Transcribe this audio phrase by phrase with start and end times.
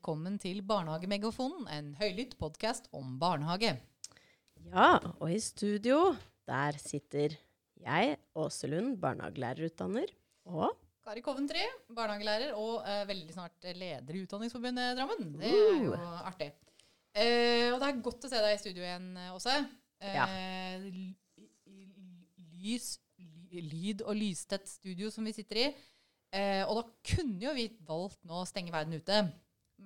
[0.00, 3.74] velkommen til Barnehagemegafonen, en høylytt podkast om barnehage.
[4.70, 6.14] Ja, og i studio,
[6.48, 7.34] der sitter
[7.84, 10.08] jeg, Åse Lund, barnehagelærerutdanner,
[10.48, 10.72] og
[11.04, 15.34] Kari Coventry, barnehagelærer og eh, veldig snart leder i Utdanningsforbundet Drammen.
[15.36, 16.24] Det er jo Uh.
[16.30, 16.48] artig.
[17.12, 19.58] Eh, og det er godt å se deg i studio igjen, Åse.
[20.00, 20.26] Eh, Ja.
[22.62, 22.88] Lys,
[23.52, 25.68] lyd- og lystett studio som vi sitter i.
[26.32, 29.20] Eh, og da kunne jo vi valgt nå å stenge verden ute.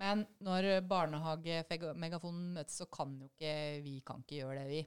[0.00, 3.54] Men når barnehagemegafonen møtes, så kan jo ikke
[3.84, 4.82] vi kan ikke gjøre det, vi.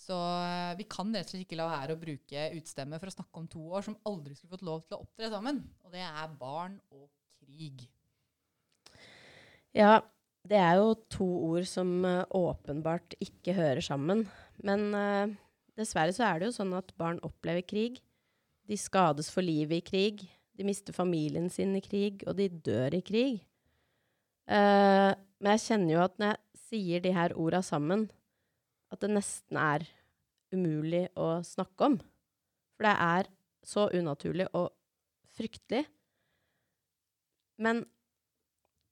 [0.00, 3.14] Så eh, vi kan rett og slett ikke la være å bruke utestemme for å
[3.14, 5.60] snakke om to år som aldri skulle fått lov til å opptre sammen.
[5.84, 7.10] Og det er barn og
[7.40, 7.84] krig.
[9.76, 10.00] ja,
[10.48, 14.24] det er jo to ord som eh, åpenbart ikke hører sammen.
[14.64, 15.32] Men uh,
[15.78, 18.00] dessverre så er det jo sånn at barn opplever krig.
[18.68, 20.24] De skades for livet i krig.
[20.56, 23.38] De mister familien sin i krig, og de dør i krig.
[24.48, 25.10] Eh,
[25.40, 28.08] men jeg kjenner jo at når jeg sier de her orda sammen,
[28.90, 29.86] at det nesten er
[30.54, 31.96] umulig å snakke om.
[32.76, 33.30] For det er
[33.66, 34.70] så unaturlig og
[35.36, 35.84] fryktelig.
[37.60, 37.84] Men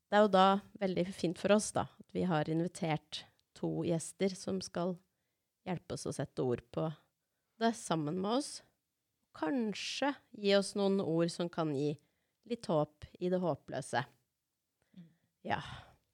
[0.09, 0.47] det er jo da
[0.81, 3.25] veldig fint for oss da, at vi har invitert
[3.59, 4.95] to gjester som skal
[5.69, 6.87] hjelpe oss å sette ord på
[7.61, 8.51] det sammen med oss.
[9.37, 11.93] Kanskje gi oss noen ord som kan gi
[12.49, 14.05] litt håp i det håpløse.
[15.49, 15.63] Ja.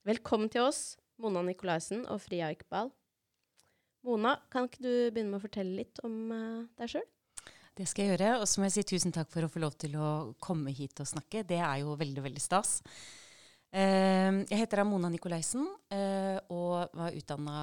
[0.07, 2.93] Velkommen til oss, Mona Nikolaisen og Fria Iqbal.
[4.07, 7.07] Mona, kan ikke du begynne med å fortelle litt om eh, deg sjøl?
[7.75, 8.29] Det skal jeg gjøre.
[8.39, 10.11] Og så må jeg si tusen takk for å få lov til å
[10.45, 11.43] komme hit og snakke.
[11.49, 12.77] Det er jo veldig, veldig stas.
[13.75, 17.57] Eh, jeg heter Mona Nikolaisen eh, og var utdanna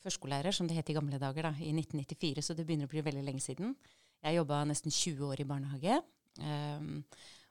[0.00, 2.46] førskolelærer, som det het i gamle dager, da, i 1994.
[2.46, 3.76] Så det begynner å bli veldig lenge siden.
[4.24, 6.00] Jeg jobba nesten 20 år i barnehage.
[6.40, 6.88] eh,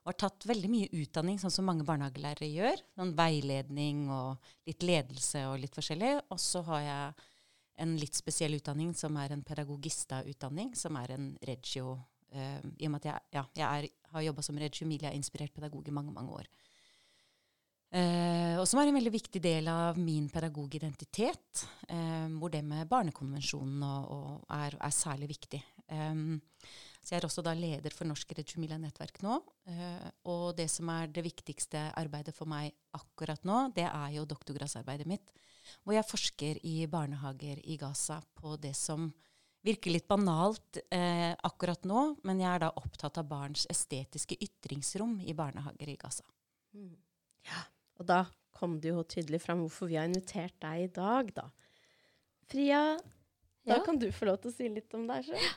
[0.09, 2.79] og har tatt veldig mye utdanning, sånn som mange barnehagelærere gjør.
[2.97, 6.15] Noen veiledning og litt ledelse og litt forskjellig.
[6.33, 7.27] Og så har jeg
[7.85, 11.93] en litt spesiell utdanning som er en pedagogista-utdanning, som er en regio
[12.33, 15.85] uh, I og med at jeg, ja, jeg er, har jobba som regio Milia-inspirert pedagog
[15.85, 16.49] i mange, mange år.
[17.93, 22.89] Uh, og som er en veldig viktig del av min pedagogidentitet, uh, hvor det med
[22.89, 25.61] barnekonvensjonen og, og er, er særlig viktig.
[25.93, 26.39] Um,
[27.01, 29.37] så jeg er også da leder for Norsk Reggio Jumila-nettverk nå.
[29.71, 34.25] eh, og det som er det viktigste arbeidet for meg akkurat nå, det er jo
[34.29, 35.31] doktorgradsarbeidet mitt
[35.83, 39.11] hvor jeg forsker i barnehager i Gaza på det som
[39.61, 45.19] virker litt banalt eh, akkurat nå, men jeg er da opptatt av barns estetiske ytringsrom
[45.21, 46.23] i barnehager i Gaza.
[46.73, 47.61] Ja,
[47.99, 48.23] og da
[48.55, 51.45] kom det jo tydelig fram hvorfor vi har invitert deg i dag, da.
[52.49, 52.97] Fria,
[53.67, 53.83] da Ja.
[53.85, 55.49] kan du få lov til å si litt om deg sjøl.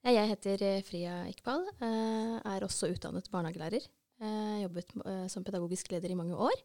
[0.00, 3.84] Jeg heter eh, Fria Iqbal, eh, er også utdannet barnehagelærer.
[4.20, 4.94] Eh, Jobbet
[5.32, 6.56] som pedagogisk leder i mange år,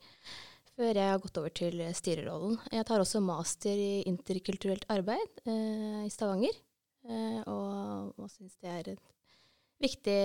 [0.76, 2.56] før jeg har gått over til styrerollen.
[2.72, 6.56] Jeg tar også master i interkulturelt arbeid i Stavanger,
[7.48, 9.00] og, og syns det er en
[9.84, 10.20] viktig,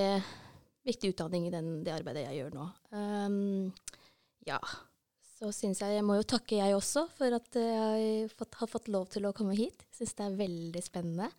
[0.90, 2.66] viktig utdanning i den, det arbeidet jeg gjør nå.
[2.90, 3.70] Um,
[4.48, 4.58] ja,
[5.40, 8.90] så syns jeg Jeg må jo takke jeg også for at jeg fått, har fått
[8.92, 9.86] lov til å komme hit.
[9.96, 11.30] Syns det er veldig spennende.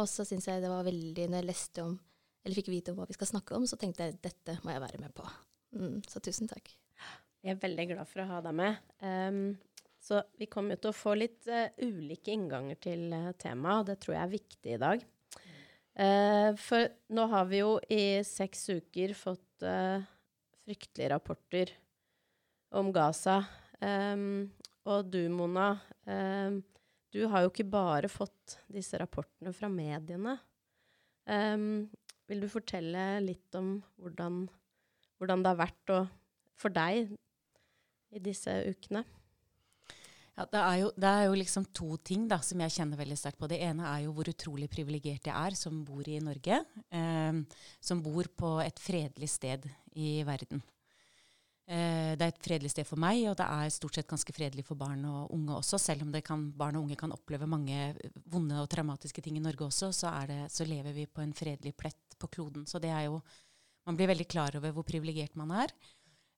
[0.00, 1.98] Og så syns jeg det var veldig Når jeg leste om,
[2.44, 4.84] eller fikk vite om hva vi skal snakke om, så tenkte jeg dette må jeg
[4.86, 5.28] være med på.
[5.76, 6.72] Mm, så tusen takk.
[7.44, 8.80] Jeg er veldig glad for å ha deg med.
[9.04, 9.42] Um,
[10.00, 13.90] så vi kommer jo til å få litt uh, ulike innganger til uh, temaet, og
[13.90, 15.04] det tror jeg er viktig i dag.
[15.94, 21.70] Uh, for nå har vi jo i seks uker fått fryktelige rapporter
[22.74, 23.40] om Gaza.
[23.80, 24.50] Um,
[24.88, 25.74] og du, Mona,
[26.08, 26.60] um,
[27.14, 30.36] du har jo ikke bare fått disse rapportene fra mediene.
[31.24, 31.86] Um,
[32.28, 34.44] vil du fortelle litt om hvordan,
[35.20, 36.00] hvordan det har vært å,
[36.58, 37.12] for deg
[38.14, 39.04] i disse ukene?
[40.34, 43.18] Ja, det, er jo, det er jo liksom to ting da, som jeg kjenner veldig
[43.20, 43.46] sterkt på.
[43.50, 46.58] Det ene er jo hvor utrolig privilegert jeg er som bor i Norge.
[46.90, 50.64] Eh, som bor på et fredelig sted i verden.
[51.64, 54.66] Eh, det er et fredelig sted for meg, og det er stort sett ganske fredelig
[54.68, 55.80] for barn og unge også.
[55.80, 57.94] Selv om kan, barn og unge kan oppleve mange
[58.28, 61.72] vonde og traumatiske ting i Norge også, så, det, så lever vi på en fredelig
[61.76, 62.66] plett på kloden.
[62.68, 63.20] Så det er jo
[63.84, 65.68] Man blir veldig klar over hvor privilegert man er.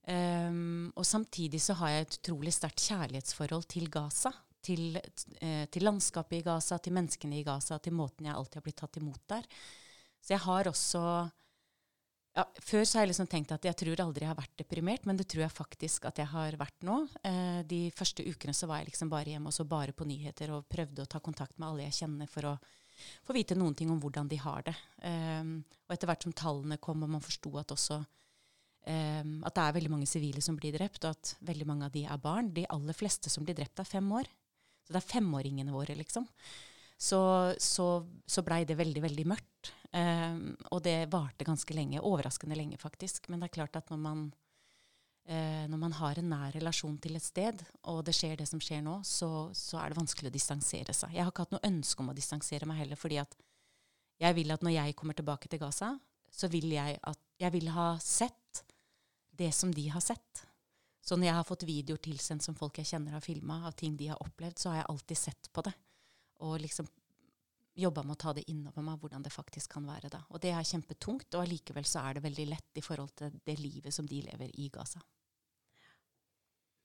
[0.06, 4.32] Um, og samtidig så har jeg et utrolig sterkt kjærlighetsforhold til Gaza.
[4.66, 8.64] Til, eh, til, landskapet i Gaza, til menneskene i Gaza, til måten jeg alltid har
[8.66, 9.46] blitt tatt imot der.
[10.18, 11.04] Så jeg har også
[12.36, 15.06] ja, Før så har jeg liksom tenkt at jeg tror aldri jeg har vært deprimert,
[15.08, 16.98] men det tror jeg faktisk at jeg har vært nå.
[17.24, 20.52] Eh, de første ukene så var jeg liksom bare hjemme og så bare på nyheter
[20.52, 22.58] og prøvde å ta kontakt med alle jeg kjenner for å
[23.24, 24.76] få vite noen ting om hvordan de har det.
[25.08, 25.54] Eh,
[25.86, 28.02] og etter hvert som tallene kom og man forsto at også
[28.84, 31.96] eh, at det er veldig mange sivile som blir drept, og at veldig mange av
[31.96, 32.52] de er barn.
[32.52, 34.28] De aller fleste som blir drept, er fem år.
[34.84, 36.28] Så det er femåringene våre, liksom.
[36.96, 37.20] Så,
[37.60, 37.86] så,
[38.26, 39.72] så blei det veldig, veldig mørkt.
[39.92, 42.02] Um, og det varte ganske lenge.
[42.04, 43.28] Overraskende lenge, faktisk.
[43.28, 44.22] Men det er klart at når man,
[45.28, 47.62] uh, når man har en nær relasjon til et sted,
[47.92, 51.14] og det skjer det som skjer nå, så, så, er det vanskelig å distansere seg.
[51.16, 53.36] Jeg har ikke hatt noe ønske om å distansere meg heller, fordi at
[54.22, 55.92] jeg vil at når jeg kommer tilbake til Gaza,
[56.32, 58.64] så vil jeg at jeg vil ha sett
[59.36, 60.46] det som de har sett.
[61.04, 63.94] Så når jeg har fått videoer tilsendt som folk jeg kjenner har filma, av ting
[64.00, 65.74] de har opplevd, så har jeg alltid sett på det.
[66.44, 66.88] Og liksom
[67.76, 70.08] jobba med å ta det innover meg, hvordan det faktisk kan være.
[70.12, 70.22] da.
[70.32, 73.58] Og det er kjempetungt, og allikevel så er det veldig lett i forhold til det
[73.60, 75.02] livet som de lever i Gaza.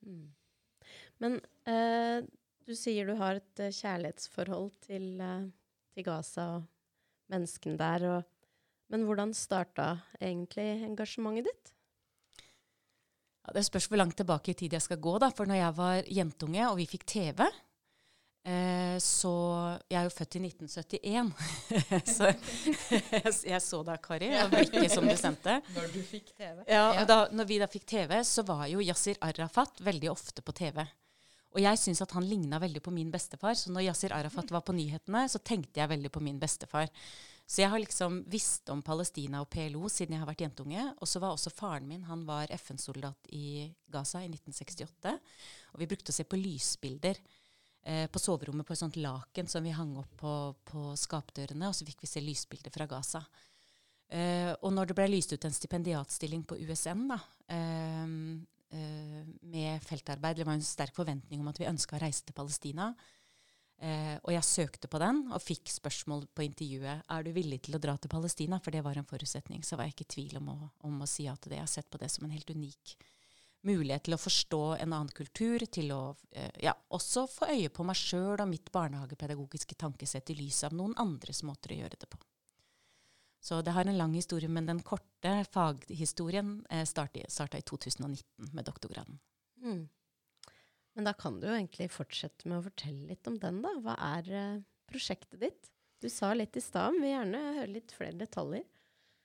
[0.04, 0.28] Mm.
[1.22, 1.38] Men
[1.70, 2.24] eh,
[2.66, 5.48] du sier du har et uh, kjærlighetsforhold til, uh,
[5.94, 6.66] til, Gaza og
[7.32, 8.06] menneskene der.
[8.16, 8.58] Og,
[8.92, 11.72] men hvordan starta egentlig engasjementet ditt?
[13.42, 15.16] Ja, det spørs hvor langt tilbake i tid jeg skal gå.
[15.18, 17.62] da, For når jeg var jentunge og vi fikk TV eh,
[18.42, 19.32] så
[19.86, 21.28] Jeg er jo født i 1971.
[22.16, 25.60] så jeg, jeg, så deg, Kari, og blikket som du sendte.
[25.76, 26.64] Når du fikk TV.
[26.66, 30.42] Ja, og da når vi da fikk TV, så var jo Yasir Arafat veldig ofte
[30.42, 30.82] på TV.
[31.52, 33.54] Og jeg syns at han ligna veldig på min bestefar.
[33.58, 36.88] Så når Yasir Arafat var på nyhetene, så tenkte jeg veldig på min bestefar.
[37.46, 40.86] Så jeg har liksom visst om Palestina og PLO siden jeg har vært jentunge.
[40.98, 45.12] Og så var også faren min han var FN-soldat i Gaza i 1968.
[45.74, 47.20] Og vi brukte å se på lysbilder
[47.84, 50.34] eh, på soverommet på et sånt laken som vi hang opp på,
[50.72, 51.68] på skapdørene.
[51.68, 53.24] Og så fikk vi se lysbilder fra Gaza.
[54.12, 57.18] Eh, og når det ble lyst ut en stipendiatstilling på USN da,
[57.52, 58.04] eh,
[58.76, 59.18] eh,
[59.54, 62.92] med feltarbeid, det var en sterk forventning om at vi ønska å reise til Palestina,
[63.82, 67.74] Eh, og jeg søkte på den og fikk spørsmål på intervjuet er du villig til
[67.74, 69.64] å dra til Palestina, for det var en forutsetning.
[69.66, 71.58] Så var jeg ikke i tvil om å, om å si ja til det.
[71.58, 72.94] Jeg har sett på det som en helt unik
[73.66, 77.86] mulighet til å forstå en annen kultur, til å eh, ja, også få øye på
[77.86, 82.10] meg sjøl og mitt barnehagepedagogiske tankesett i lys av noen andres måter å gjøre det
[82.10, 82.20] på.
[83.42, 88.68] Så det har en lang historie, men den korte faghistorien eh, starta i 2019 med
[88.68, 89.18] doktorgraden.
[89.62, 89.88] Mm.
[90.94, 93.72] Men da kan du jo egentlig fortsette med å fortelle litt om den, da.
[93.82, 95.70] Hva er uh, prosjektet ditt?
[96.02, 98.66] Du sa litt i stad, men vil gjerne høre litt flere detaljer.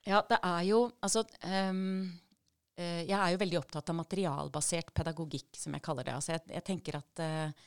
[0.06, 2.06] Ja, det er jo Altså um,
[2.78, 6.12] Jeg er jo veldig opptatt av materialbasert pedagogikk, som jeg kaller det.
[6.14, 7.64] Altså jeg, jeg tenker at, uh,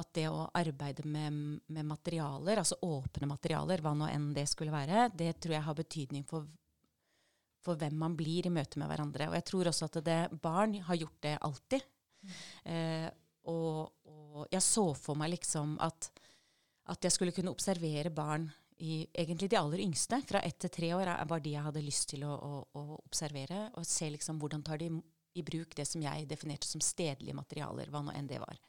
[0.00, 4.72] at, det å arbeide med, med, materialer, altså åpne materialer, hva nå enn det skulle
[4.72, 6.48] være, det tror jeg har betydning for
[7.66, 9.26] for hvem man blir i møte med hverandre.
[9.30, 11.86] Og jeg tror også at det, barn har gjort det alltid.
[12.22, 13.08] Mm.
[13.50, 16.10] Og, og, jeg så for meg liksom at,
[16.92, 18.46] at jeg skulle kunne observere barn
[18.78, 20.20] i egentlig de aller yngste.
[20.28, 23.70] Fra ett til tre år var de jeg hadde lyst til å, å, å, observere.
[23.76, 24.90] Og se liksom hvordan tar de
[25.36, 28.60] i bruk det som jeg definerte som stedlige materialer, hva nå enn det var.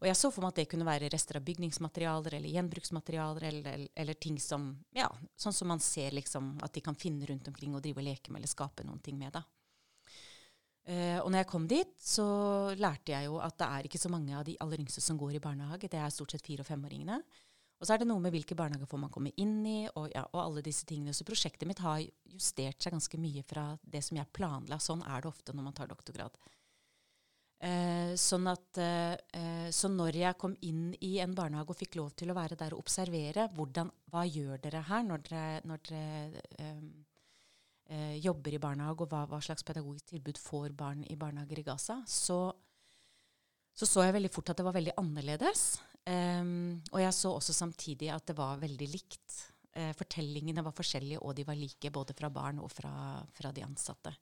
[0.00, 3.72] Og jeg så for meg at det kunne være rester av bygningsmaterialer eller gjenbruksmaterialer eller,
[3.72, 7.50] eller, eller, ting som Ja, sånn som man ser liksom at de kan finne rundt
[7.50, 9.34] omkring og drive og leke med eller skape noen ting med.
[9.34, 9.42] da.
[10.84, 12.24] Uh, og når jeg kom dit, så
[12.76, 15.38] lærte jeg jo at det er ikke så mange av de aller yngste som går
[15.38, 15.88] i barnehage.
[15.88, 17.22] Det er stort sett fire- og femåringene.
[17.84, 20.38] Og så er det noe med hvilke barnehager man komme inn i, og, ja, og,
[20.40, 21.12] alle disse tingene.
[21.12, 22.00] Så prosjektet mitt har
[22.32, 24.78] justert seg ganske mye fra det som jeg planla.
[24.80, 26.38] Sånn er det ofte når man tar doktorgrad.
[27.60, 32.16] Eh, sånn at, eh, så når jeg kom inn i en barnehage og fikk lov
[32.16, 36.02] til å være der og observere hvordan, hva gjør dere her når dere, når dere
[36.64, 41.68] eh, jobber i barnehage, og hva, hva, slags pedagogisk tilbud får barn i barnehager i
[41.68, 42.46] Gaza, så,
[43.76, 45.74] så så jeg veldig fort at det var veldig annerledes.
[46.04, 49.38] Um, og jeg så også samtidig at det var veldig likt.
[49.74, 53.64] Uh, fortellingene var forskjellige, og de var like både fra barn og fra, fra de
[53.64, 54.12] ansatte.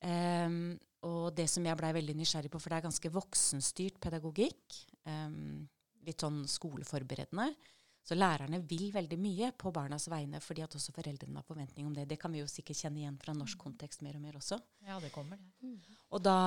[0.00, 4.80] Um, og det som jeg blei veldig nysgjerrig på, for det er ganske voksenstyrt pedagogikk,
[5.04, 5.68] um,
[6.06, 7.50] litt sånn skoleforberedende,
[8.00, 11.94] så lærerne vil veldig mye på barnas vegne, fordi at også foreldrene har forventning om
[11.94, 12.06] det.
[12.08, 14.56] Det kan vi jo sikkert kjenne igjen fra norsk kontekst mer og mer også.
[14.88, 15.50] Ja, det kommer det.
[15.60, 15.76] Mm.
[16.24, 16.38] Da,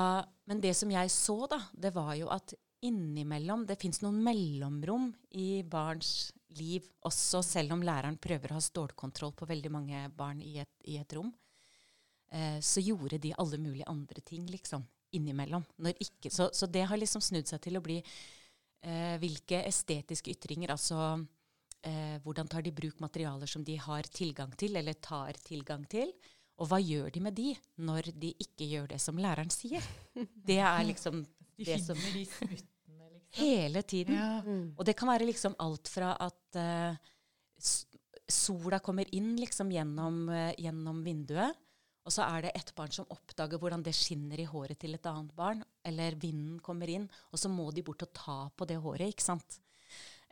[0.49, 5.11] men det som jeg så, da, det var jo at innimellom Det fins noen mellomrom
[5.39, 10.41] i barns liv, også selv om læreren prøver å ha stålkontroll på veldig mange barn
[10.43, 11.31] i et, i et rom.
[12.33, 14.85] Eh, så gjorde de alle mulige andre ting, liksom,
[15.17, 15.65] innimellom.
[15.93, 20.73] Ikke, så, så, det har liksom snudd seg til å bli eh, hvilke estetiske ytringer,
[20.75, 20.99] altså
[21.81, 25.85] eh, hvordan tar de i bruk materialer som de har tilgang til, eller tar tilgang
[25.89, 26.13] til?
[26.61, 29.85] Og hva gjør de med de når de ikke gjør det som læreren sier?
[30.49, 31.23] Det er liksom
[31.57, 32.72] de det som de smuttene, liksom.
[33.33, 34.15] Hele tiden.
[34.15, 34.41] Ja.
[34.45, 34.73] Mm.
[34.77, 36.93] Og det kan være liksom alt fra at uh,
[38.29, 41.59] sola kommer inn liksom gjennom, uh, gjennom vinduet,
[42.03, 45.05] Og så er det et barn som oppdager hvordan det skinner i håret til et
[45.07, 48.75] annet barn, eller vinden kommer inn, og så må de bort og ta på det
[48.83, 49.61] håret, ikke sant.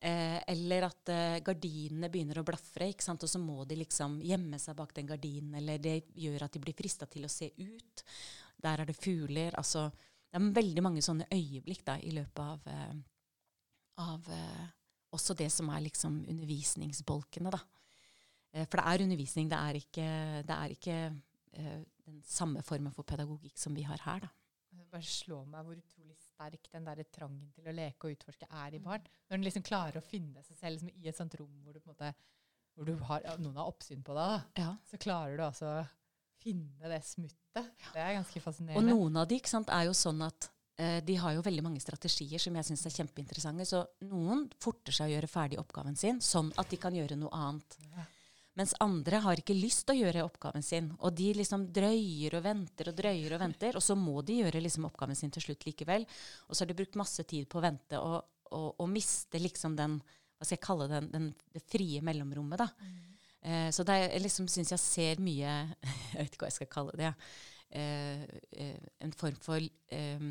[0.03, 3.21] Eh, eller at eh, gardinene begynner å blafre, ikke sant?
[3.21, 5.59] og så må de liksom gjemme seg bak den gardinen.
[5.59, 8.03] Eller det gjør at de blir frista til å se ut.
[8.65, 9.53] Der er det fugler.
[9.61, 9.91] Altså,
[10.31, 12.93] det er veldig mange sånne øyeblikk da, i løpet av, eh,
[13.99, 14.67] av eh,
[15.11, 17.51] også det som er liksom undervisningsbolkene.
[17.51, 17.59] da.
[18.53, 20.07] Eh, for det er undervisning, det er ikke,
[20.47, 20.99] det er ikke
[21.51, 24.19] den samme formen for pedagogikk som vi har her.
[24.23, 24.29] da.
[24.71, 28.47] Det bare slår meg hvor utrolig sterk den der trangen til å leke og utforske
[28.49, 29.03] er i barn.
[29.27, 31.81] Når en liksom klarer å finne seg selv liksom, i et sånt rom hvor, du,
[31.83, 32.13] på en måte,
[32.75, 34.69] hvor du har, noen har oppsyn på deg, da, Ja.
[34.87, 35.73] så klarer du altså
[36.41, 37.69] finne det smuttet.
[37.91, 38.81] Det er ganske fascinerende.
[38.81, 40.47] Og noen av de ikke sant, er jo sånn at
[40.81, 43.67] eh, de har jo veldig mange strategier som jeg syns er kjempeinteressante.
[43.67, 47.33] Så noen forter seg å gjøre ferdig oppgaven sin, sånn at de kan gjøre noe
[47.37, 47.77] annet.
[47.91, 48.07] Ja.
[48.59, 50.89] Mens andre har ikke lyst til å gjøre oppgaven sin.
[50.99, 54.63] Og de liksom drøyer og venter og drøyer og venter, og så må de gjøre
[54.63, 56.03] liksom oppgaven sin til slutt likevel.
[56.49, 58.17] Og så har de brukt masse tid på å vente og,
[58.51, 60.01] og, og miste liksom den
[60.41, 62.63] hva skal jeg kalle den, den, det frie mellomrommet.
[62.63, 63.10] da.
[63.41, 65.53] Eh, så det er, jeg liksom syns jeg ser mye
[66.13, 67.13] Jeg vet ikke hva jeg skal kalle det.
[67.71, 70.23] Eh, eh, en form for eh,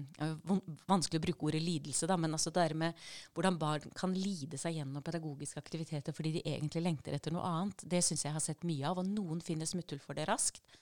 [0.90, 2.98] Vanskelig å bruke ordet lidelse, da, men altså det er med
[3.32, 7.86] hvordan barn kan lide seg gjennom pedagogiske aktiviteter fordi de egentlig lengter etter noe annet,
[7.88, 9.00] det syns jeg har sett mye av.
[9.00, 10.76] Og noen finner smutthull for det raskt,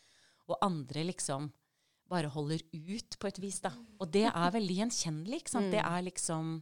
[0.50, 1.46] og andre liksom
[2.10, 3.60] bare holder ut på et vis.
[3.62, 3.70] da.
[4.00, 5.42] Og det er veldig gjenkjennelig.
[5.42, 5.70] ikke sant?
[5.70, 6.54] Det er liksom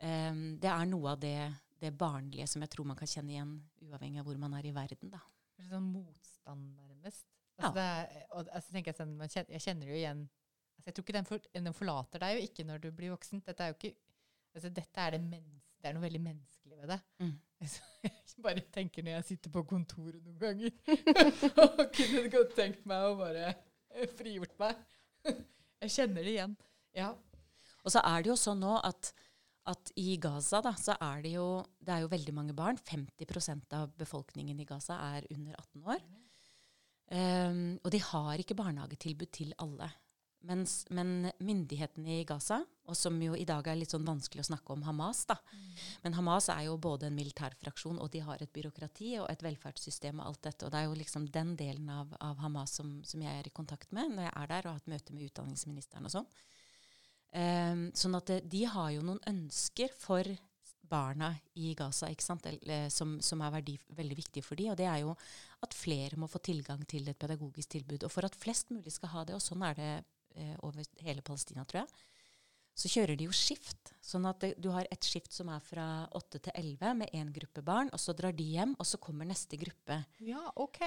[0.00, 1.36] eh, Det er noe av det,
[1.82, 4.74] det barnlige som jeg tror man kan kjenne igjen, uavhengig av hvor man er i
[4.74, 5.10] verden.
[5.12, 5.20] da.
[5.58, 7.26] er Sånn motstand, nærmest.
[7.58, 10.94] Altså, det er, og, altså, jeg, sånn, kjenner, jeg kjenner det jo igjen altså, Jeg
[10.96, 13.42] tror ikke den, for, den forlater deg jo ikke når du blir voksen.
[13.44, 13.92] Dette er jo ikke
[14.56, 16.98] altså, Dette er, det, mens, det er noe veldig menneskelig ved det.
[17.22, 17.34] Mm.
[17.62, 20.72] Altså, jeg bare tenker når jeg sitter på kontoret noen ganger
[21.66, 24.80] og kunne godt tenkt meg å bare eh, frigjort meg.
[25.82, 26.52] Jeg kjenner det igjen.
[26.94, 27.08] Ja.
[27.82, 29.08] Og så er det jo sånn nå at,
[29.70, 31.46] at i Gaza da, så er det jo,
[31.78, 32.80] det er jo veldig mange barn.
[32.88, 36.06] 50% av befolkningen i Gaza er under 18 år.
[37.12, 39.90] Um, og de har ikke barnehagetilbud til alle.
[40.42, 42.58] Mens, men myndighetene i Gaza,
[42.90, 45.36] og som jo i dag er litt sånn vanskelig å snakke om Hamas da,
[46.02, 50.18] Men Hamas er jo både en militærfraksjon, og de har et byråkrati og et velferdssystem
[50.18, 50.66] og alt dette.
[50.66, 53.54] Og det er jo liksom den delen av, av Hamas som, som jeg er i
[53.54, 56.28] kontakt med når jeg er der og har hatt møte med utdanningsministeren og sånn.
[57.32, 60.28] Um, sånn at det, de har jo noen ønsker for
[60.92, 62.10] barna i Gaza?
[62.44, 65.14] Eller, som, som er verdi, veldig viktige for de, og det er jo
[65.64, 68.04] at flere må få tilgang til et pedagogisk tilbud.
[68.04, 69.92] Og for at flest mulig skal ha det, og sånn er det
[70.36, 72.04] eh, over hele Palestina, tror jeg,
[72.82, 73.92] så kjører de jo skift.
[74.02, 75.86] Sånn at det, du har et skift som er fra
[76.18, 79.28] 8 til 11 med én gruppe barn, og så drar de hjem, og så kommer
[79.28, 80.80] neste gruppe ja, OK.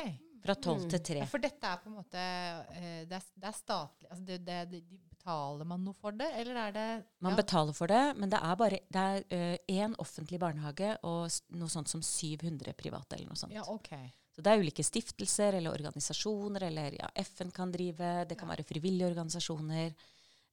[0.44, 1.20] fra 12 til 3.
[1.22, 4.42] Ja, for dette er på en måte eh, det, er, det er statlig altså det,
[4.48, 6.90] det, de, de Betaler man noe for det, eller er det
[7.26, 7.38] Man ja.
[7.40, 11.90] betaler for det, men det er bare det er én offentlig barnehage og noe sånt
[11.90, 13.16] som 700 private.
[13.18, 13.56] eller noe sånt.
[13.56, 13.90] Ja, OK.
[14.36, 18.54] Så det er ulike stiftelser eller organisasjoner, eller ja, FN kan drive, det kan Ja.
[18.56, 19.96] være frivillige organisasjoner.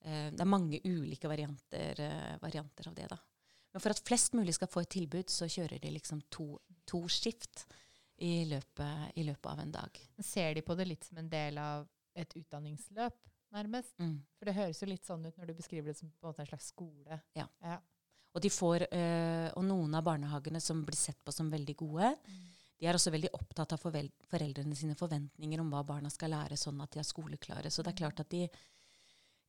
[0.06, 3.08] Uh, det er mange ulike varianter, uh, varianter av det.
[3.10, 3.18] da.
[3.74, 7.02] Men for at flest mulig skal få et tilbud, så kjører de liksom to, to
[7.08, 7.66] skift
[8.18, 10.00] i løpet, i løpet av en dag.
[10.22, 13.14] Ser de på det litt som en del av et utdanningsløp,
[13.54, 13.94] nærmest?
[14.00, 14.16] Mm.
[14.38, 16.44] For det høres jo litt sånn ut når du beskriver det som på en måte
[16.44, 17.20] en slags skole.
[17.38, 17.46] Ja.
[17.64, 17.78] ja.
[18.32, 22.14] Og, de får, øh, og noen av barnehagene som blir sett på som veldig gode,
[22.82, 26.80] de er også veldig opptatt av foreldrene sine forventninger om hva barna skal lære, sånn
[26.82, 27.70] at de er skoleklare.
[27.70, 28.48] Så det er klart at de,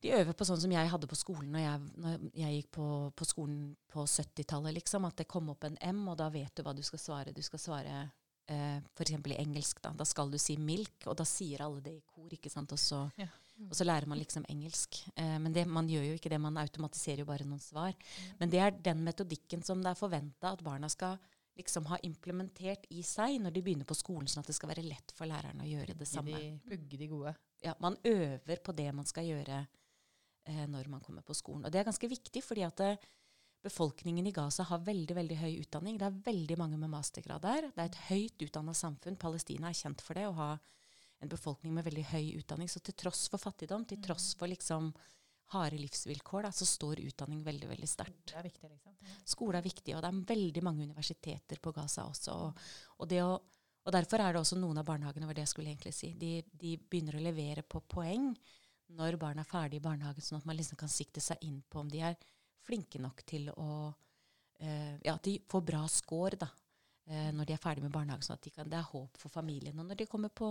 [0.04, 2.86] de øver på sånn som jeg hadde på skolen når jeg, når jeg gikk på,
[3.18, 3.56] på skolen
[3.90, 4.76] på 70-tallet.
[4.78, 7.34] Liksom, at det kom opp en M, og da vet du hva du skal svare.
[7.34, 9.16] Du skal svare eh, f.eks.
[9.16, 9.82] i engelsk.
[9.82, 9.90] Da.
[9.98, 12.28] da skal du si 'milk', og da sier alle det i kor.
[12.30, 12.70] ikke sant?
[12.70, 13.32] Og så, Ja.
[13.62, 14.98] Og så lærer man liksom engelsk.
[15.14, 17.94] Eh, men det, man gjør jo ikke det, man automatiserer jo bare noen svar.
[18.40, 21.18] Men det er den metodikken som det er forventa at barna skal
[21.54, 24.86] liksom ha implementert i seg når de begynner på skolen, sånn at det skal være
[24.86, 26.34] lett for læreren å gjøre det samme.
[26.34, 27.34] De, pugge de gode.
[27.62, 31.64] Ja, man øver på det man skal gjøre eh, når man kommer på skolen.
[31.64, 33.10] Og det er ganske viktig, fordi at eh,
[33.64, 35.98] befolkningen i Gaza har veldig veldig høy utdanning.
[36.00, 37.70] Det er veldig mange med mastergrad der.
[37.70, 39.20] Det er et høyt utdanna samfunn.
[39.20, 40.50] Palestina er kjent for det, å ha
[41.24, 42.70] en befolkning med veldig høy utdanning.
[42.70, 44.92] Så til tross for fattigdom, til tross for liksom
[45.54, 48.32] harde livsvilkår, da, så står utdanning veldig veldig sterkt.
[48.32, 48.94] Skole er viktig, liksom.
[49.34, 52.36] Skole er viktig, og det er veldig mange universiteter på Gaza også.
[52.46, 52.64] Og,
[52.98, 53.34] og, det å,
[53.84, 56.14] og derfor er det også noen av barnehagene var det jeg skulle egentlig si.
[56.18, 58.32] De, de begynner å levere på poeng
[58.94, 61.80] når barn er ferdig i barnehagen, sånn at man liksom kan sikte seg inn på
[61.82, 62.18] om de er
[62.64, 66.48] flinke nok til å uh, Ja, at de får bra score da,
[67.10, 69.32] eh, når de er ferdig med barnehagen, sånn at de kan, det er håp for
[69.32, 69.76] familien.
[69.80, 70.48] Og når de kommer på,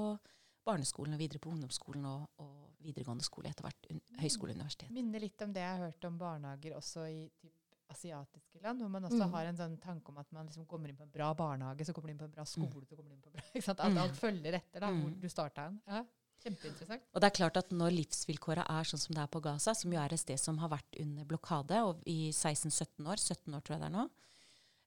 [0.65, 3.89] barneskolen og videre på ungdomsskolen og, og videregående skole etter hvert.
[3.91, 4.89] Un høyskole og universitet.
[4.91, 7.53] Minner litt om det jeg har hørt om barnehager også i typ
[7.93, 9.31] asiatiske land, hvor man også Mm.
[9.35, 11.93] har en sånn tanke om at man liksom kommer inn på en bra barnehage, så
[11.93, 13.63] kommer du inn på en bra skole, så kommer du inn på en bra ikke
[13.67, 13.79] sant?
[13.79, 13.97] At Mm.
[14.01, 15.19] alt følger etter da, hvor Mm.
[15.21, 15.81] du starta hen.
[15.87, 16.03] Ja,
[16.43, 17.03] kjempeinteressant.
[17.13, 19.93] Og det er klart at når livsvilkåra er sånn som det er på Gaza, som
[19.93, 23.61] jo er et sted som har vært under blokade og i 16-17 år, 17 år
[23.61, 24.09] tror jeg det er nå,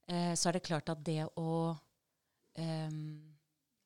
[0.08, 1.78] eh, så er det klart at det å
[2.58, 3.05] ehm,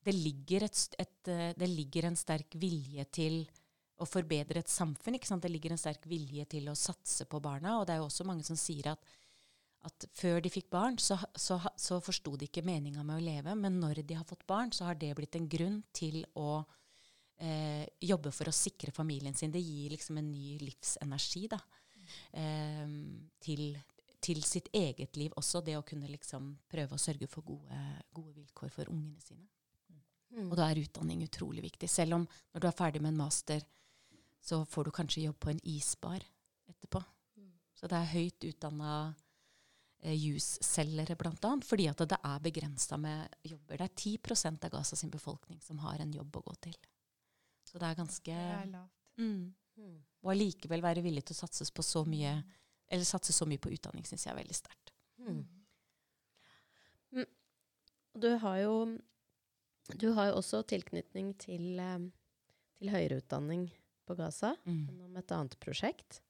[0.04, 3.42] det, ligger et, et, eh, det ligger en sterk vilje til
[4.00, 5.19] å forbedre et samfunn.
[5.21, 7.78] Det ligger en sterk vilje til å satse på barna.
[7.80, 9.11] Og det er jo også mange som sier at,
[9.85, 13.57] at før de fikk barn, så, så, så forsto de ikke meninga med å leve.
[13.61, 16.62] Men når de har fått barn, så har det blitt en grunn til å
[17.40, 19.52] eh, jobbe for å sikre familien sin.
[19.52, 21.61] Det gir liksom en ny livsenergi da,
[22.40, 22.97] eh,
[23.45, 23.66] til,
[24.21, 25.61] til sitt eget liv også.
[25.64, 29.49] Det å kunne liksom prøve å sørge for gode, gode vilkår for ungene sine.
[30.30, 30.50] Mm.
[30.50, 31.88] Og da er utdanning utrolig viktig.
[31.90, 33.64] Selv om når du er ferdig med en master,
[34.40, 36.22] så får du kanskje jobb på en isbar
[36.70, 37.02] etterpå.
[37.37, 37.50] Mm.
[37.76, 38.92] Så det er høyt utdanna
[40.02, 43.82] eh, jusselgere, blant annet, fordi at det er begrensa med jobber.
[43.82, 46.78] Det er 10% av Gaza sin befolkning som har en jobb å gå til.
[47.66, 49.02] Så det er ganske Det er lavt.
[49.18, 49.40] mm.
[49.80, 49.99] Mm.
[50.20, 52.34] Og allikevel være villig til å satse på så mye
[52.90, 54.90] eller satse så mye på utdanning, syns jeg er veldig sterkt.
[55.25, 55.44] Mm.
[58.10, 58.75] Og Du har jo
[59.99, 61.99] du har jo også tilknytning til, eh,
[62.78, 63.70] til høyere utdanning
[64.06, 64.87] på Gaza Mm.
[64.87, 66.20] gjennom et annet prosjekt.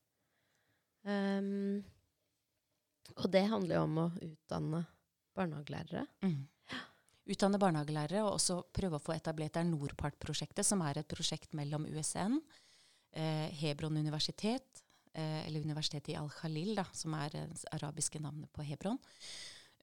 [1.02, 1.83] Um,
[3.17, 4.87] og det handler jo om å utdanne
[5.37, 6.07] barnehagelærere.
[6.23, 6.49] Mm.
[7.31, 11.55] Utdanne barnehagelærere og også prøve å få etablert det er Nordpart-prosjektet, som er et prosjekt
[11.55, 12.40] mellom USN,
[13.12, 14.83] eh, Hebron universitet,
[15.14, 18.99] eh, eller universitetet i Al-Khalil, som er det arabiske navnet på Hebron,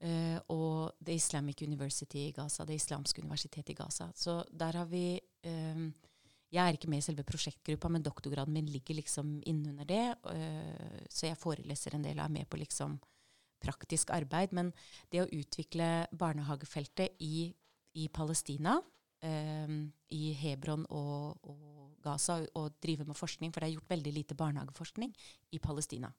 [0.01, 4.09] eh, og The Islamic University i Gaza, det islamske universitetet i Gaza.
[4.15, 5.93] Så der har vi um,
[6.49, 11.03] Jeg er ikke med i selve prosjektgruppa, men doktorgraden min ligger liksom innunder det, Uh,
[11.09, 12.99] så jeg foreleser en del og er med på liksom
[13.59, 14.53] praktisk arbeid.
[14.53, 14.71] Men
[15.11, 17.53] det å utvikle barnehagefeltet i,
[17.93, 18.77] i Palestina,
[19.23, 24.13] um, i Hebron og, og Gaza, og drive med forskning, for det er gjort veldig
[24.13, 25.13] lite barnehageforskning
[25.51, 26.11] i Palestina.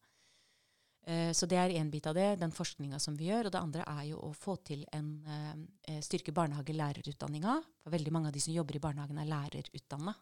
[1.07, 3.49] Eh, så det er én bit av det, den forskninga som vi gjør.
[3.49, 7.59] Og det andre er jo å få til en eh, styrke barnehagelærerutdanninga.
[7.85, 10.15] For veldig mange av de som jobber i barnehagen, er lærerutdanna.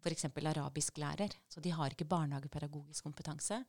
[0.00, 0.30] F.eks.
[0.32, 1.34] arabisk lærer.
[1.48, 3.60] Så de har ikke barnehagepedagogisk kompetanse.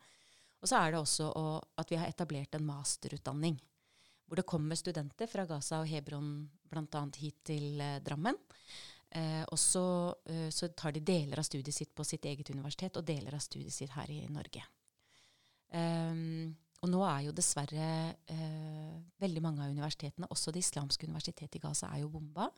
[0.62, 1.46] Og så er det også å,
[1.82, 3.58] at vi har etablert en masterutdanning.
[4.30, 6.32] Hvor det kommer studenter fra Gaza og Hebron
[6.72, 7.04] bl.a.
[7.20, 8.38] hit til eh, Drammen.
[9.12, 9.84] Eh, og så,
[10.30, 13.44] eh, så tar de deler av studiet sitt på sitt eget universitet og deler av
[13.44, 14.64] studiet sitt her i Norge.
[15.72, 17.88] Um, og nå er jo dessverre
[18.32, 22.50] uh, veldig mange av universitetene, også det islamske universitetet i Gaza, er jo bomba.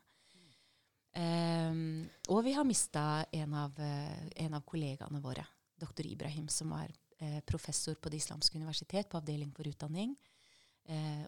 [1.14, 5.44] Um, og vi har mista en, eh, en av kollegaene våre,
[5.78, 10.16] doktor Ibrahim, som var uh, professor på Det islamske universitet på avdeling for utdanning,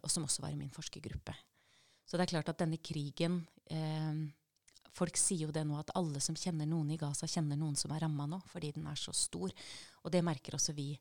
[0.04, 1.32] og som også var i min forskergruppe.
[2.06, 3.40] Så det er klart at denne krigen
[3.72, 4.26] eh,
[4.96, 7.92] Folk sier jo det nå at alle som kjenner noen i Gaza, kjenner noen som
[7.92, 9.52] er ramma nå, fordi den er så stor.
[10.00, 10.94] Og det merker også vi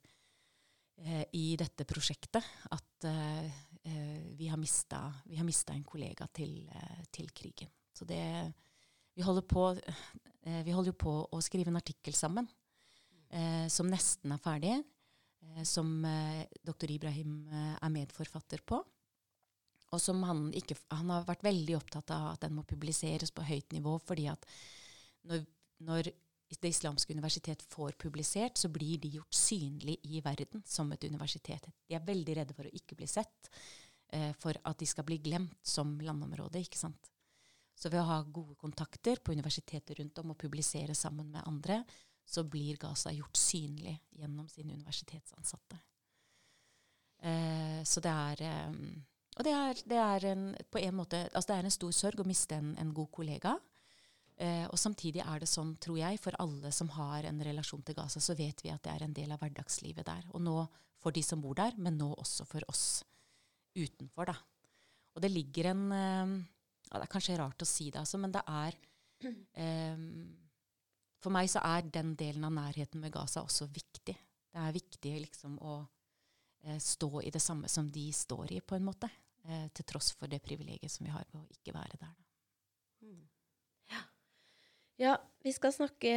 [1.35, 3.45] i dette prosjektet, at eh,
[3.83, 7.71] eh, vi har mista en kollega til, eh, til krigen.
[7.93, 8.53] Så det
[9.15, 12.47] Vi holder på eh, Vi holder jo på å skrive en artikkel sammen
[13.29, 14.75] eh, som nesten er ferdig,
[15.41, 18.81] eh, som eh, doktor Ibrahim eh, er medforfatter på.
[19.93, 23.45] Og som han ikke Han har vært veldig opptatt av at den må publiseres på
[23.45, 24.45] høyt nivå, fordi at
[25.25, 25.45] når,
[25.79, 26.11] når
[26.49, 31.67] Det islamske universitet får publisert, så blir de gjort synlig i verden som et universitet.
[31.87, 33.49] De er veldig redde for å ikke bli sett,
[34.13, 36.59] eh, for at de skal bli glemt som landområde.
[36.59, 37.11] ikke sant?
[37.75, 41.83] Så ved å ha gode kontakter på universiteter rundt om og publisere sammen med andre,
[42.25, 45.77] så blir Gaza gjort synlig gjennom sine universitetsansatte.
[47.21, 48.71] Eh, så det er eh,
[49.37, 52.19] Og det er, det er en, på en måte Altså det er en stor sorg
[52.19, 53.55] å miste en, en god kollega.
[54.35, 57.95] Eh, og samtidig er det sånn, tror jeg, for alle som har en relasjon til
[57.95, 60.25] Gaza, så vet vi at det er en del av hverdagslivet der.
[60.35, 60.57] Og nå
[60.99, 63.05] for de som bor der, men nå også for oss
[63.75, 64.35] utenfor, da.
[65.15, 66.33] Og det ligger en eh,
[66.89, 68.79] ja, Det er kanskje rart å si det, altså, men det er
[69.63, 70.05] eh,
[71.23, 74.15] For meg så er den delen av nærheten med Gaza også viktig.
[74.15, 75.77] Det er viktig liksom å
[76.65, 79.09] eh, stå i det samme som de står i, på en måte.
[79.47, 82.11] Eh, til tross for det privilegiet som vi har ved å ikke være der.
[82.11, 83.07] Da.
[83.07, 83.34] Ja.
[85.01, 86.11] Ja, vi skal snakke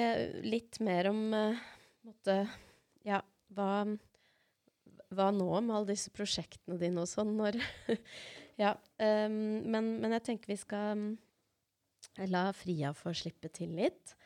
[0.44, 1.62] litt mer om uh,
[2.06, 2.40] måtte,
[3.06, 3.20] ja,
[3.54, 3.70] hva,
[5.14, 7.60] hva nå med alle disse prosjektene dine og sånn når
[8.58, 8.72] Ja.
[8.98, 11.04] Um, men, men, jeg tenker vi skal um,
[12.26, 14.16] la Fria få slippe til litt.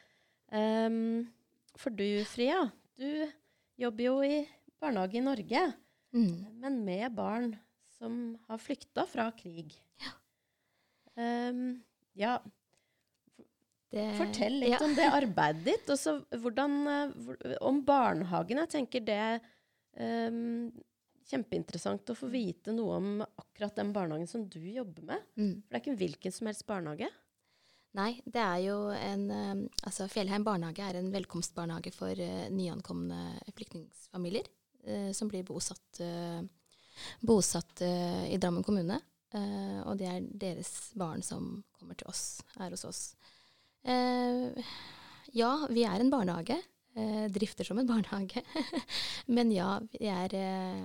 [0.49, 1.29] Um,
[1.77, 2.63] for du, Fria,
[2.97, 3.27] du
[3.81, 4.39] jobber jo i
[4.81, 5.67] barnehage i Norge,
[6.13, 6.61] Mm.
[6.61, 7.55] men med barn
[7.97, 9.73] som har flykta fra krig.
[10.03, 10.11] Ja.
[11.17, 12.35] Um, ja,
[13.93, 14.79] Det, fortell litt ja.
[14.85, 15.91] om det arbeidet ditt.
[15.93, 18.63] Og så hvordan eh, Om barnehagen.
[18.65, 19.25] Jeg tenker det
[20.01, 20.71] um,
[21.29, 25.29] Kjempeinteressant å få vite noe om akkurat den barnehagen som du jobber med.
[25.37, 25.53] Mm.
[25.61, 27.11] For det er ikke hvilken som helst barnehage.
[27.97, 33.21] Nei, det er jo en eh, Altså Fjellheim barnehage er en velkomstbarnehage for uh, nyankomne
[33.53, 34.49] flyktningfamilier
[34.89, 36.41] uh, som blir bosatt, uh,
[37.21, 39.01] bosatt eh, i Drammen kommune.
[39.33, 43.03] Eh, og det er deres barn som kommer til oss, er hos oss.
[43.83, 44.65] Eh,
[45.33, 46.63] ja, vi er en barnehage.
[46.95, 48.43] eh, drifter som en barnehage.
[49.27, 50.85] Men ja, vi er, eh,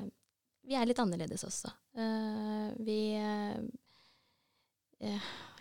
[0.63, 1.73] vi er litt annerledes også.
[2.86, 3.01] Vi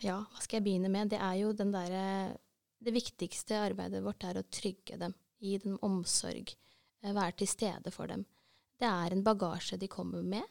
[0.04, 1.10] ja, hva skal jeg begynne med?
[1.12, 2.36] Det er jo den derre
[2.80, 6.52] Det viktigste arbeidet vårt er å trygge dem, gi dem omsorg,
[7.00, 8.26] være til stede for dem.
[8.76, 10.44] Det er en bagasje de kommer med.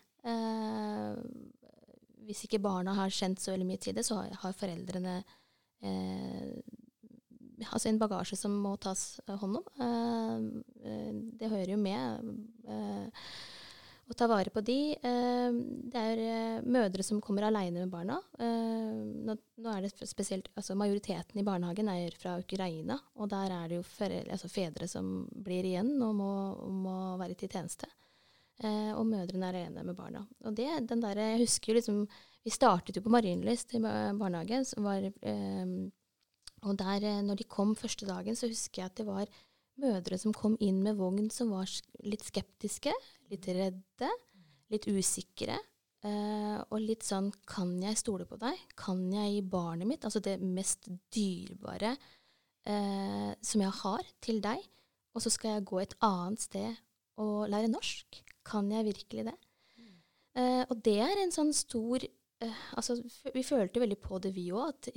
[2.25, 5.19] Hvis ikke barna har kjent så veldig mye til det, så har, foreldrene
[7.71, 9.67] altså en bagasje som må tas hånd om.
[9.81, 10.39] Eh,
[10.89, 12.33] eh, det hører jo med.
[12.67, 13.27] Eh,
[14.05, 14.77] å ta vare på de.
[14.93, 15.55] Eh,
[15.89, 18.19] det er eh, mødre som kommer alene med barna.
[18.37, 18.91] Eh,
[19.25, 19.37] nå,
[19.71, 23.85] er det spesielt, altså Majoriteten i barnehagen er fra Ukraina, og der er det jo
[24.21, 26.31] altså fedre som blir igjen og må,
[26.85, 27.89] må være til tjeneste.
[28.61, 30.21] Eh, og mødrene er alene med barna.
[30.45, 32.05] Og det, den der, jeg husker jo liksom,
[32.45, 34.65] Vi startet jo på Marienlyst i barnehagen.
[34.85, 35.65] Var, eh,
[36.61, 39.25] og der, eh, når de kom første dagen, så husker jeg at det var
[39.81, 41.67] mødre som kom inn med vogn som var
[42.05, 42.93] litt skeptiske,
[43.31, 44.11] litt redde,
[44.69, 45.57] litt usikre.
[46.05, 48.53] eh, og litt sånn Kan jeg stole på deg?
[48.77, 51.97] Kan jeg gi barnet mitt, altså det mest dyrebare
[52.67, 54.61] eh, som jeg har, til deg?
[55.15, 56.77] Og så skal jeg gå et annet sted
[57.17, 58.21] og lære norsk?
[58.45, 59.35] Kan jeg virkelig det?
[60.35, 62.05] Eh, og det er en sånn stor
[62.75, 62.97] Altså,
[63.33, 64.73] vi følte veldig på det, vi òg.
[64.73, 64.89] At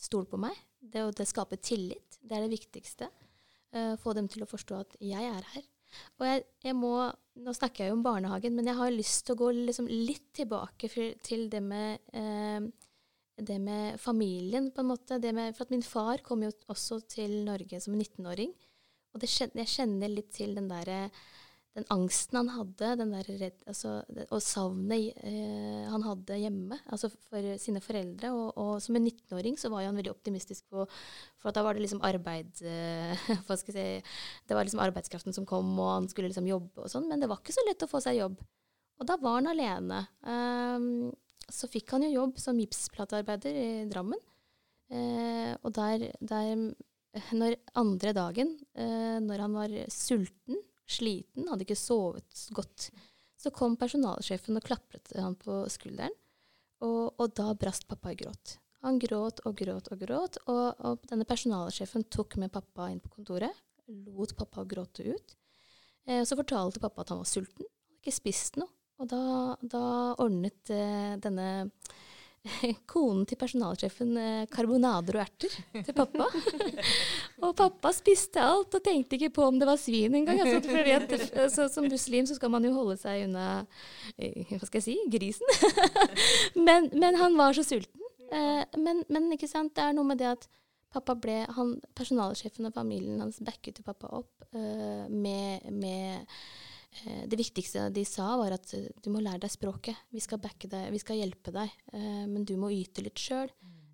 [0.00, 0.56] stol på meg.
[0.80, 2.18] Det, å- det skaper tillit.
[2.20, 3.10] Det er det viktigste.
[3.70, 5.66] Uh, få dem til å forstå at jeg er her.
[6.18, 6.94] Og jeg, jeg må
[7.40, 10.26] Nå snakker jeg jo om barnehagen, men jeg har lyst til å gå liksom litt
[10.36, 12.66] tilbake for, til det med eh,
[13.40, 15.16] det med familien, på en måte.
[15.32, 18.52] Med, for at min far kom jo også til Norge som 19-åring.
[19.14, 21.06] Og det, jeg kjenner litt til den derre
[21.78, 27.12] den angsten han hadde, den der redd, altså, og savnet eh, han hadde hjemme altså
[27.28, 28.32] for sine foreldre.
[28.34, 30.86] Og, og som en 19-åring så var han veldig optimistisk på
[31.38, 34.16] For da var det liksom arbeid eh, hva skal jeg si,
[34.48, 37.06] Det var liksom arbeidskraften som kom, og han skulle liksom jobbe og sånn.
[37.10, 38.40] Men det var ikke så lett å få seg jobb.
[39.00, 40.02] Og da var han alene.
[40.26, 41.08] Um,
[41.50, 44.20] så fikk han jo jobb som gipsplatearbeider i Drammen.
[44.90, 46.54] Eh, og der, der
[47.34, 52.90] Når andre dagen, eh, når han var sulten, sliten, hadde ikke sovet godt,
[53.40, 56.14] så kom personalsjefen og klapret han på skulderen.
[56.84, 58.56] Og, og da brast pappa i gråt.
[58.84, 63.12] Han gråt og gråt og gråt, og, og denne personalsjefen tok med pappa inn på
[63.12, 63.52] kontoret,
[63.90, 65.34] lot pappa gråte ut.
[66.08, 68.72] Eh, så fortalte pappa at han var sulten, hadde ikke spist noe.
[69.00, 69.82] Og da, da
[70.20, 71.48] ordnet eh, denne
[72.92, 76.26] konen til personalsjefen eh, karbonader og erter til pappa.
[77.44, 80.40] og pappa spiste alt og tenkte ikke på om det var svin engang.
[80.40, 81.12] Altså, at,
[81.44, 83.48] altså, som muslim så skal man jo holde seg unna
[84.16, 85.52] eh, hva skal jeg si grisen.
[86.66, 87.96] men, men han var så sulten.
[88.30, 90.44] Men, men ikke sant, det er noe med det at
[90.94, 96.30] pappa ble, han, personalsjefen og familien hans backet jo pappa opp med, med
[97.00, 99.98] Det viktigste de sa, var at eh, du må lære deg språket.
[100.10, 100.40] Vi skal
[100.72, 103.50] deg, vi skal hjelpe deg, eh, men du må yte litt sjøl.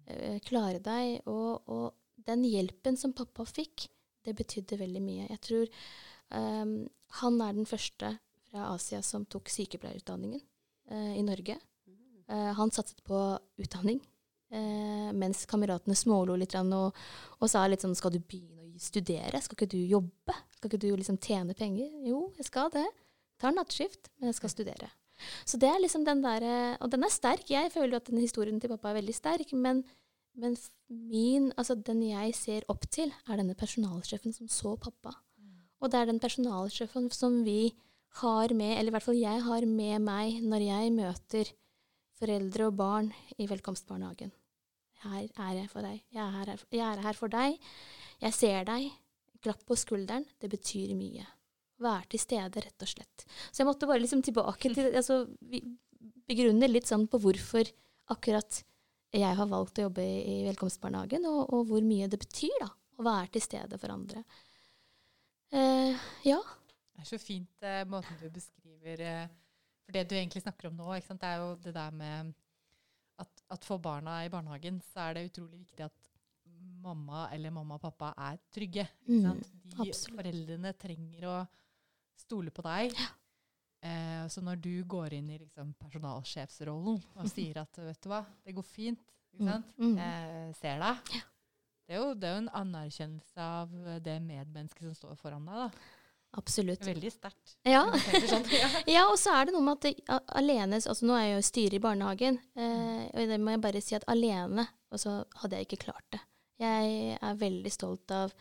[0.07, 1.21] eh, klare deg.
[1.29, 3.89] Og, og den hjelpen som pappa fikk,
[4.27, 5.29] det betydde veldig mye.
[5.31, 5.69] Jeg tror
[6.35, 6.73] um,
[7.21, 8.17] han er den første
[8.49, 10.41] fra Asia som tok sykepleierutdanningen
[10.91, 11.55] uh, i Norge.
[12.27, 13.21] Uh, han satset på
[13.63, 14.01] utdanning.
[14.51, 16.99] Uh, mens kameratene smålo litt og,
[17.39, 19.41] og sa litt sånn Skal du begynne studere?
[19.43, 20.37] Skal ikke du jobbe?
[20.57, 21.91] Skal ikke du liksom tjene penger?
[22.07, 22.87] Jo, jeg skal det.
[23.41, 24.89] Tar nattskift, men jeg skal studere.
[25.49, 27.49] Så det er liksom den derre Og den er sterk.
[27.49, 29.81] Jeg føler jo at den historien til pappa er veldig sterk, men,
[30.37, 30.57] men
[30.89, 35.15] min Altså den jeg ser opp til, er denne personalsjefen som så pappa.
[35.81, 37.75] Og det er den personalsjefen som vi
[38.23, 41.53] har med, eller i hvert fall jeg har med meg når jeg møter
[42.17, 44.33] foreldre og barn i velkomstbarnehagen.
[45.13, 46.03] Her er jeg for deg.
[46.15, 47.59] Jeg er her, jeg er her for deg.
[48.23, 48.91] Jeg ser deg.
[49.45, 50.27] Klapp på skulderen.
[50.41, 51.27] Det betyr mye.
[51.83, 53.27] Være til stede, rett og slett.
[53.51, 55.25] Så jeg måtte bare liksom tilbake til altså,
[56.27, 57.69] begrunne litt sånn på hvorfor
[58.13, 58.63] akkurat
[59.17, 62.69] jeg har valgt å jobbe i, i velkomstbarnehagen, og, og, hvor mye det betyr da,
[62.99, 64.23] å være til stede for andre.
[65.55, 66.41] Eh, ja.
[66.97, 69.29] Det er så fint eh, måten du beskriver eh,
[69.85, 72.33] For det du egentlig snakker om nå, det er jo det der med
[73.53, 76.11] at, for barna i barnehagen så er det utrolig viktig at
[76.87, 78.87] mamma eller mamma og pappa er trygge.
[79.09, 80.17] Mm, De absolutt.
[80.19, 81.37] foreldrene trenger å
[82.19, 82.95] stole på deg.
[82.97, 83.13] Ja.
[83.87, 88.23] Eh, så når du går inn i liksom, personalsjefsrollen og sier at vet du hva,
[88.47, 89.03] det går fint,
[89.35, 89.75] ikke mm, sant?
[89.79, 89.99] Mm.
[90.07, 91.13] Eh, ser deg.
[91.19, 91.25] Ja.
[91.87, 95.61] Det, er jo, det er jo en anerkjennelse av det medmennesket som står foran deg.
[95.67, 95.93] da.
[96.37, 96.85] Absolutt.
[96.87, 97.55] Veldig sterkt.
[97.67, 97.85] Ja.
[98.29, 98.45] Sånn.
[98.95, 101.47] ja, og så er det noe med at det, alene altså Nå er jeg jo
[101.49, 105.61] styrer i barnehagen, eh, og det må jeg bare si at alene Og så hadde
[105.61, 106.21] jeg ikke klart det.
[106.61, 108.37] Jeg er veldig stolt av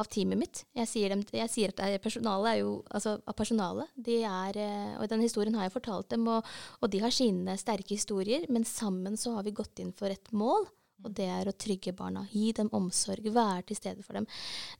[0.00, 0.60] av teamet mitt.
[0.76, 3.90] Jeg sier, dem, jeg sier at personalet er jo Altså, av personalet.
[3.96, 6.46] De er eh, Og den historien har jeg fortalt dem, og,
[6.80, 10.32] og, de har sine sterke historier, men sammen så har vi gått inn for et
[10.32, 10.66] mål.
[11.02, 12.24] Og det er å trygge barna.
[12.30, 13.26] Gi dem omsorg.
[13.34, 14.28] Være til stede for dem.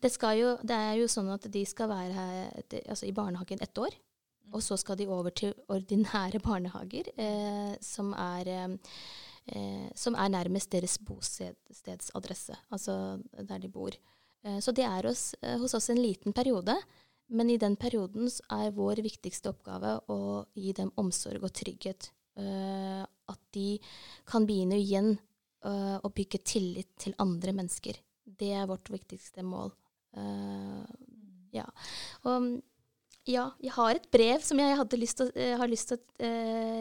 [0.02, 3.82] Det, jo, det er jo sånn at de skal være her, altså i barnehagen ett
[3.82, 3.96] år.
[4.52, 8.50] Og så skal de over til ordinære barnehager, eh, som, er,
[9.48, 12.58] eh, som er nærmest deres bostedsadresse.
[12.70, 13.96] Altså der de bor.
[14.42, 16.76] Eh, så det er hos, eh, hos, oss en liten periode,
[17.28, 22.10] men i den perioden er vår viktigste oppgave å gi dem omsorg og trygghet.
[22.32, 23.76] Uh, at de
[24.24, 25.18] kan begynne igjen
[25.66, 27.98] uh, å bygge tillit til andre mennesker.
[28.24, 29.72] Det er vårt viktigste mål.
[30.16, 30.84] Uh,
[31.54, 31.66] ja.
[32.28, 32.54] Og
[33.28, 36.30] ja, jeg har et brev som jeg lyst til, har lyst til å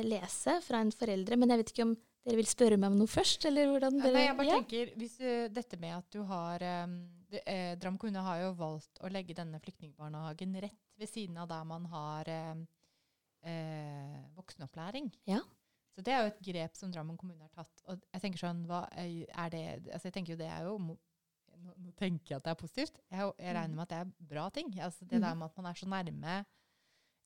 [0.02, 3.10] lese fra en foreldre, men jeg vet ikke om dere vil spørre meg om noe
[3.10, 4.58] først, eller hvordan dere Nei, jeg bare ja?
[4.60, 7.00] tenker, hvis uh, dette med at du har um,
[7.40, 11.64] eh, Dram kommune har jo valgt å legge denne flyktningbarnehagen rett ved siden av der
[11.66, 12.62] man har eh,
[14.38, 15.10] voksenopplæring.
[15.32, 15.42] Ja.
[15.92, 17.86] Så det er jo et grep som Drammen kommune har tatt.
[17.92, 20.96] Og jeg tenker sånn, hva er det Altså jeg tenker jo det er jo nå,
[21.60, 23.02] nå tenker jeg at det er positivt.
[23.12, 24.72] Jeg, jeg regner med at det er bra ting.
[24.80, 26.42] Altså det der med at man er så nærme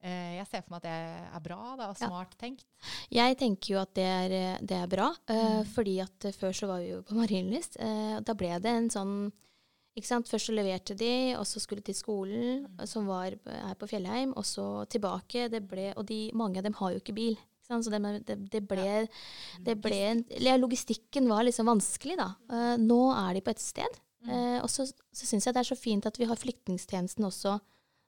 [0.06, 0.98] Eh, jeg ser for meg at det
[1.38, 2.40] er bra da, og smart ja.
[2.44, 2.68] tenkt.
[3.14, 5.08] Jeg tenker jo at det er, det er bra.
[5.30, 5.72] Uh, mm.
[5.74, 7.80] fordi at før så var vi jo på Marienlyst.
[7.82, 9.16] Uh, da ble det en sånn
[9.96, 10.28] ikke sant?
[10.28, 12.86] Først så leverte de, og så skulle de til skolen, mm.
[12.92, 15.48] som var her på Fjellheim, og så tilbake.
[15.54, 17.40] Det ble, og de, mange av dem har jo ikke bil.
[17.66, 19.06] Så det, det, det, ble,
[19.66, 22.30] det ble Logistikken var liksom vanskelig, da.
[22.52, 24.02] Uh, nå er de på et sted.
[24.26, 27.58] Uh, og så, så syns jeg det er så fint at vi har flyktningstjenesten også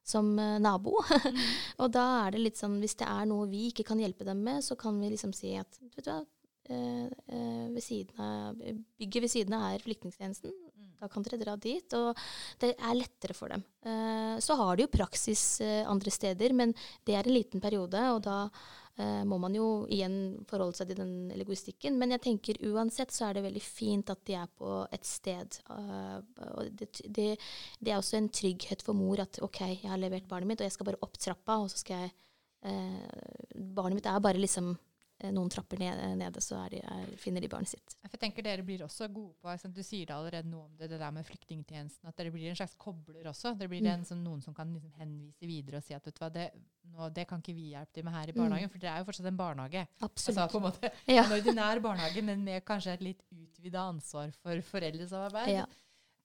[0.07, 0.99] som uh, nabo.
[1.27, 1.43] Mm.
[1.83, 4.39] og da er det litt sånn, hvis det er noe vi ikke kan hjelpe dem
[4.45, 6.21] med, så kan vi liksom si at vet du hva,
[6.67, 8.57] ved siden av,
[8.99, 10.51] bygget ved siden av er flyktningtjenesten.
[10.51, 10.89] Mm.
[10.99, 11.93] Da kan dere dra dit.
[11.95, 12.17] Og
[12.59, 13.63] det er lettere for dem.
[14.43, 16.73] så har de jo praksis andre steder, men
[17.07, 18.39] det er en liten periode, og da
[18.99, 21.97] uh, må man jo igjen forholde seg til den logistikken.
[21.99, 25.59] Men jeg tenker uansett så er det veldig fint at de er på et sted.
[25.71, 26.19] Uh,
[26.53, 27.29] og det, det,
[27.79, 30.69] det, er også en trygghet for mor at OK, jeg har levert barnet mitt, og
[30.69, 32.15] jeg skal bare opp trappa, og så skal jeg
[32.67, 34.86] eh, Barnet mitt er bare liksom Eh,
[35.17, 37.95] noen trapper nede, nede så de, er, finner de barnet sitt.
[38.03, 40.91] Jeg tenker Dere blir også gode på liksom, Du sier det allerede noe om det,
[40.91, 42.09] det der med flyktningtjenesten.
[42.09, 43.55] At dere blir en slags kobler også.
[43.57, 43.89] Dere blir mm.
[43.95, 46.51] en, sånn, noen som kan liksom, henvise videre og si at hva, det,
[46.93, 48.41] nå, det kan ikke vi hjelpe til med her i mm.
[48.43, 48.69] barnehagen.
[48.69, 48.75] Mm.
[48.75, 49.83] For dere er jo fortsatt en barnehage.
[49.97, 50.43] Absolutt.
[50.43, 51.25] Altså, på en måte ja.
[51.25, 55.53] En ordinær barnehage, men med kanskje et litt utvida ansvar for foreldresamarbeid.
[55.57, 55.67] Ja.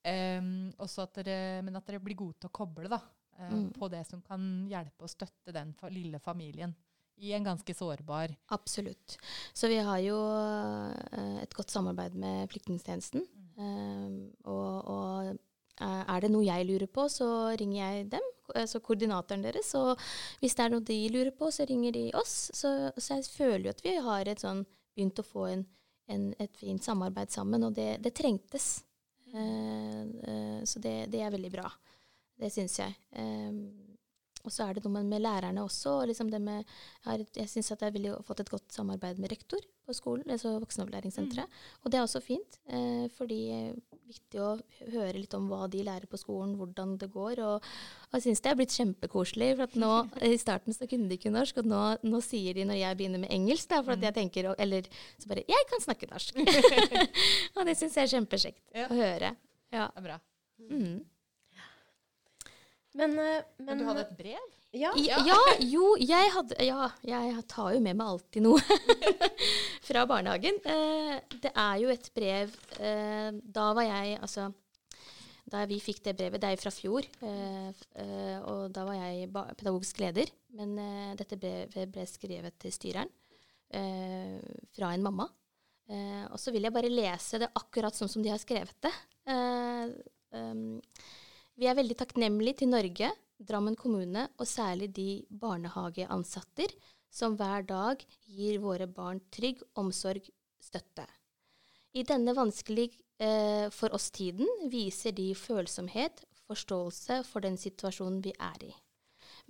[0.03, 3.01] Um, at dere, men at dere blir gode til å koble da,
[3.39, 3.67] um, mm.
[3.79, 6.77] på det som kan hjelpe og støtte den lille familien
[7.15, 9.17] i en ganske sårbar Absolutt.
[9.53, 13.25] Så vi har jo uh, et godt samarbeid med flyktningtjenesten.
[13.55, 13.57] Mm.
[13.57, 15.29] Uh, og, og
[15.81, 17.27] uh, er det noe jeg lurer på, så
[17.59, 19.73] ringer jeg dem, altså koordinatoren deres.
[19.79, 19.93] Og
[20.41, 22.49] hvis det er noe de lurer på, så ringer de oss.
[22.53, 25.63] Så, så jeg føler jo at vi har et sånn, begynt å få en,
[26.11, 28.75] en, et fint samarbeid sammen, og det, det trengtes.
[29.33, 30.61] Mm.
[30.69, 31.65] så det, det, er veldig bra.
[32.37, 32.93] Det syns jeg.
[34.43, 36.01] Og så er det noe med, lærerne også.
[36.09, 36.67] Liksom med,
[37.07, 41.47] jeg, syns at jeg ville fått et godt samarbeid med rektor på skolen, altså voksenopplæringssenteret.
[41.47, 41.79] Mm.
[41.83, 44.49] Og det er også fint, eh, fordi det er viktig å
[44.93, 47.39] høre litt om hva de lærer på skolen, hvordan det går.
[47.43, 47.69] Og,
[48.09, 49.49] og jeg syns det er blitt kjempekoselig.
[49.55, 49.93] For at nå,
[50.33, 53.23] i starten så kunne de ikke norsk, og nå, nå sier de når jeg begynner
[53.23, 54.07] med engelsk, da, for at mm.
[54.09, 56.43] jeg tenker Eller så bare Jeg kan snakke norsk!
[57.55, 58.87] og det syns jeg er kjempekjekt ja.
[58.91, 59.35] å høre.
[59.73, 59.87] Ja.
[59.87, 60.21] Det er bra.
[60.69, 61.01] Mm.
[62.93, 64.49] Men, eh, men, men, du hadde et brev?
[64.73, 64.89] Ja.
[64.97, 65.19] ja.
[65.27, 68.61] ja jo, jeg hadde Ja, jeg tar jo med meg alltid noe
[69.87, 70.57] fra barnehagen.
[70.65, 74.51] Eh, det er jo et brev eh, Da var jeg Altså
[75.53, 79.27] da vi fikk det brevet, det er fra fjor, eh, eh, og da var jeg
[79.59, 80.31] pedagogisk leder.
[80.57, 83.11] Men eh, dette brevet ble skrevet til styreren
[84.73, 85.27] fra en mamma
[85.91, 88.93] Eh, og så vil jeg bare lese det akkurat sånn som de har skrevet det.
[91.53, 93.11] Vi er veldig takknemlige til Norge,
[93.43, 96.71] Drammen kommune og særlig de barnehageansatter
[97.13, 100.29] som hver dag gir våre barn trygg omsorg,
[100.63, 101.05] støtte.
[101.93, 102.87] I denne vanskelig
[103.21, 108.71] eh, for oss-tiden viser de følsomhet, forståelse for den situasjonen vi er i.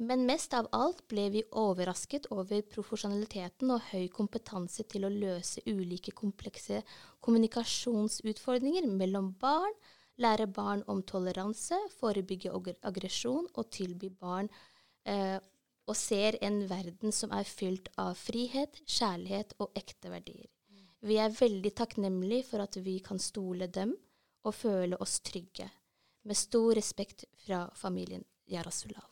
[0.02, 5.62] Men mest av alt ble vi overrasket over profesjonaliteten og høy kompetanse til å løse
[5.70, 6.82] ulike komplekse
[7.22, 9.76] kommunikasjonsutfordringer mellom barn,
[10.22, 12.52] lære barn om toleranse, forebygge
[12.84, 14.50] aggresjon og tilby barn
[15.10, 15.40] eh,
[15.84, 20.50] og ser en verden som er fylt av frihet, kjærlighet og ekte verdier.
[21.04, 23.92] Vi er veldig takknemlige for at vi kan stole dem
[24.48, 25.68] og føle oss trygge,
[26.24, 29.10] med stor respekt fra familien Jarasulav.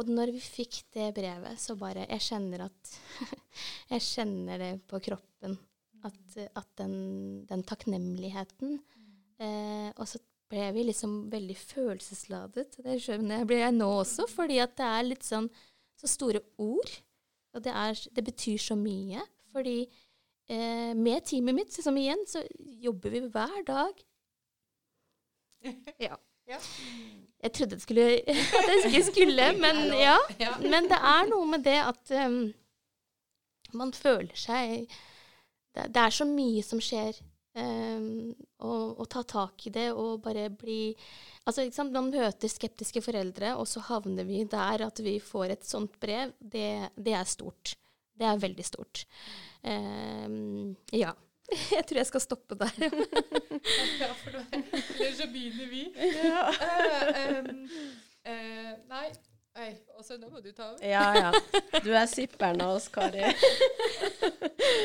[0.00, 2.92] Og når vi fikk det brevet, så bare Jeg kjenner at
[3.92, 5.58] Jeg kjenner det på kroppen.
[6.00, 8.78] At, at den, den, takknemligheten
[9.40, 12.78] eh, Og så ble vi liksom veldig følelsesladet.
[12.82, 15.50] Det skjønner jeg blir jeg nå også, fordi at det er litt sånn
[16.00, 16.94] så store ord.
[17.54, 19.22] Og det, er, det betyr så mye.
[19.52, 19.78] Fordi
[20.50, 24.06] eh, med teamet mitt, som igjen, så jobber vi hver dag.
[26.00, 26.16] Ja.
[26.48, 26.56] Ja.
[27.42, 30.16] Jeg trodde det skulle, at jeg ikke skulle, men ja.
[30.60, 32.40] Men det er noe med det at um,
[33.72, 34.88] man føler seg
[35.74, 37.20] det, det, er så mye som skjer.
[37.50, 38.30] Um,
[38.62, 40.92] og, ta tak i det og bare bli
[41.42, 41.90] Altså, ikke sant?
[41.90, 46.30] Man møter skeptiske foreldre, og så havner vi der at vi får et sånt brev.
[46.38, 47.72] Det, det er stort.
[48.14, 49.02] Det er veldig stort.
[49.64, 51.16] Um, ja.
[51.74, 52.76] Jeg tror jeg skal stoppe der.
[54.02, 55.82] ja, for Eller så begynner vi.
[55.98, 56.44] Ja.
[56.54, 57.64] Uh, um,
[58.28, 59.08] uh, nei.
[59.60, 60.84] Oi, også nå må du ta over.
[60.86, 61.80] Ja, ja.
[61.84, 63.20] Du er zipperen av oss, Kari.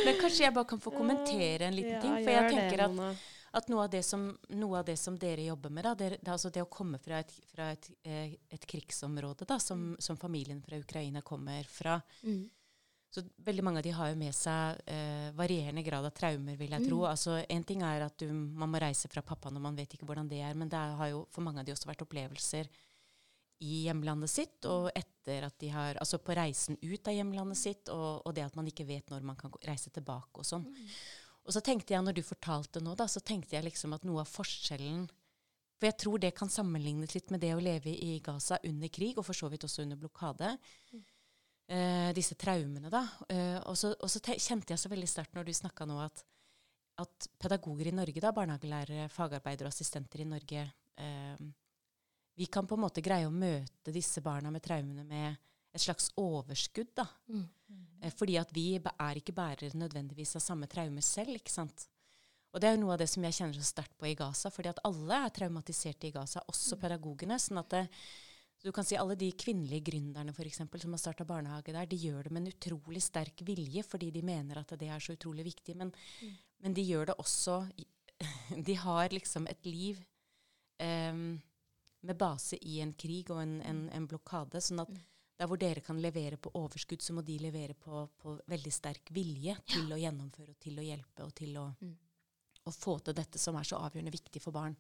[0.06, 2.18] Men kanskje jeg bare kan få kommentere en liten ja, ting?
[2.20, 3.24] For jeg tenker det, at,
[3.62, 4.26] at noe, av som,
[4.60, 7.22] noe, av det som, dere jobber med, da, det, det, altså det å komme fra
[7.24, 12.44] et, fra et, eh, et krigsområde da, som, som, familien fra Ukraina kommer fra, mm.
[13.16, 16.74] Så veldig mange av de har jo med seg eh, varierende grad av traumer, vil
[16.76, 16.98] jeg tro.
[17.00, 17.12] Mm.
[17.14, 20.08] Altså, en ting er at du, man må reise fra pappa når man vet ikke
[20.10, 22.68] hvordan det er, men det har jo for mange av de også vært opplevelser
[23.64, 27.92] i hjemlandet sitt, og etter at de har Altså på reisen ut av hjemlandet sitt,
[27.94, 30.66] og, og det at man ikke vet når man kan reise tilbake og sånn.
[30.68, 30.90] Mm.
[31.46, 34.24] Og så tenkte jeg, når du fortalte nå, da, så tenkte jeg liksom at noe
[34.24, 35.06] av forskjellen
[35.78, 39.18] For jeg tror det kan sammenlignes litt med det å leve i Gaza under krig,
[39.18, 40.56] og for så vidt også under blokade.
[40.94, 41.04] Mm
[41.68, 43.04] eh, disse traumene, da.
[43.30, 46.24] Eh, og, så, og, så, kjente jeg så veldig sterkt når du snakka nå, at,
[47.02, 51.46] at, pedagoger i Norge, da, barnehagelærere, fagarbeidere og assistenter i Norge eh,
[52.36, 55.36] Vi kan på en måte greie å møte disse barna med traumene med
[55.76, 57.08] et slags overskudd, da.
[57.32, 57.46] Mm.
[58.02, 61.88] Eh, fordi at vi er ikke bærere nødvendigvis av samme traume selv, ikke sant.
[62.56, 64.52] Og det er jo noe av det som jeg kjenner så sterkt på i Gaza,
[64.54, 66.82] fordi at alle er traumatiserte i Gaza, også mm.
[66.86, 67.40] pedagogene.
[67.42, 67.82] sånn at det,
[68.64, 72.00] du kan si Alle de kvinnelige gründerne for eksempel, som har starta barnehage der, de
[72.00, 75.46] gjør det med en utrolig sterk vilje fordi de mener at det er så utrolig
[75.46, 75.76] viktig.
[75.76, 76.38] Men, mm.
[76.64, 77.60] men de gjør det også
[78.68, 80.00] De har liksom et liv
[80.80, 81.36] um,
[82.06, 84.62] med base i en krig og en, en, en blokade.
[84.62, 85.04] sånn at mm.
[85.42, 89.12] der hvor dere kan levere på overskudd, så må de levere på, på veldig sterk
[89.16, 89.96] vilje til ja.
[89.96, 91.96] å gjennomføre og til å hjelpe og til å, mm.
[92.66, 94.78] å få til dette som er så avgjørende viktig for barn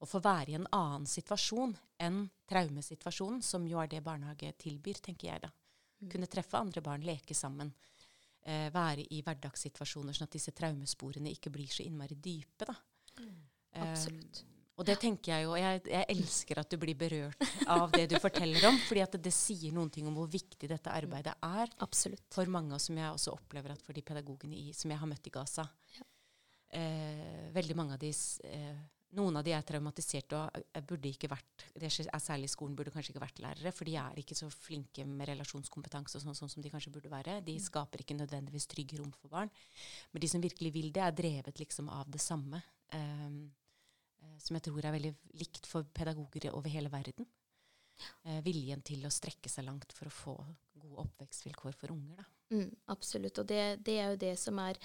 [0.00, 5.00] å få være i en annen situasjon enn traumesituasjonen, som jo er det barnehage tilbyr,
[5.04, 5.50] tenker jeg da.
[6.00, 6.08] Mm.
[6.14, 7.74] Kunne treffe andre barn, leke sammen.
[8.40, 12.64] Eh, være i hverdagssituasjoner, sånn at disse traumesporene ikke blir så innmari dype.
[12.64, 12.76] da.
[13.20, 13.36] Mm.
[13.84, 14.40] Absolutt.
[14.40, 18.06] Eh, og det tenker jeg jo, jeg, jeg, elsker at du blir berørt av det
[18.08, 18.78] du forteller om.
[18.88, 22.24] fordi at det, det, sier noen ting om hvor viktig dette arbeidet er Absolutt.
[22.32, 25.10] for mange, og som jeg også opplever at for de pedagogene i, som jeg har
[25.10, 25.66] møtt i Gaza.
[25.98, 26.06] Ja.
[26.80, 28.14] Eh, veldig mange av de
[28.46, 28.80] eh,
[29.18, 32.92] noen av de er traumatiserte og burde ikke vært det er særlig i skolen burde
[32.94, 36.52] kanskje ikke vært lærere, for de er ikke så flinke med relasjonskompetanse og sånn, sånn
[36.52, 37.40] som de kanskje burde være.
[37.46, 37.64] De mm.
[37.66, 39.50] skaper ikke nødvendigvis trygge rom for barn.
[40.12, 42.62] Men de som virkelig vil det, er drevet liksom av det samme.
[42.94, 43.48] Um,
[44.40, 47.28] som jeg tror er veldig likt for pedagoger over hele verden.
[48.24, 50.34] Eh, viljen til å strekke seg langt for å få
[50.80, 52.24] gode oppvekstvilkår for unger.
[52.54, 53.42] Mm, absolutt.
[53.42, 54.80] Og det, det er jo det som er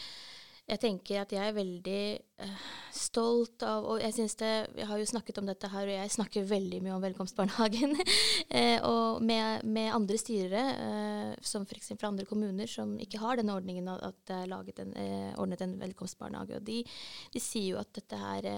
[0.65, 1.99] jeg tenker at jeg er veldig
[2.41, 2.61] uh,
[2.95, 4.49] stolt av Og jeg syns det
[4.79, 7.93] Jeg har jo snakket om dette her, og jeg snakker veldig mye om velkomstbarnehagen.
[7.93, 11.93] uh, og med, med, andre styrere, uh, som f.eks.
[11.93, 14.97] fra andre kommuner, som ikke har den ordningen at det er en,
[15.37, 16.57] ordnet en velkomstbarnehage.
[16.57, 16.81] Og de,
[17.35, 18.49] de, sier jo at dette her,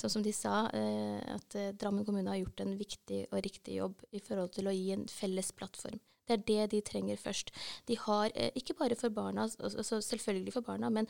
[0.00, 4.22] sånn som de sa, at Drammen kommune har gjort en viktig og riktig jobb i
[4.24, 7.52] forhold til å gi en felles plattform Det er det de trenger først.
[7.86, 11.06] De har, eh, ikke bare for barna, altså selvfølgelig for barna, men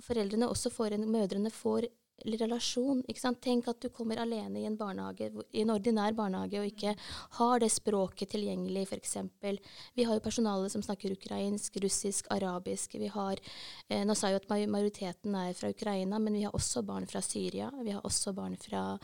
[0.00, 1.88] foreldrene også får en, mødrene får
[2.26, 3.02] relasjon.
[3.08, 3.40] ikke sant?
[3.42, 6.94] Tenk at du kommer alene i en barnehage, i en ordinær barnehage og ikke
[7.38, 9.16] har det språket tilgjengelig, f.eks.
[9.94, 12.94] Vi har jo personale som snakker ukrainsk, russisk, arabisk.
[12.98, 13.38] Vi har,
[13.88, 17.06] eh, Nå sa jeg jo at majoriteten er fra Ukraina, men vi har også barn
[17.06, 17.70] fra Syria.
[17.82, 18.98] Vi har også barn fra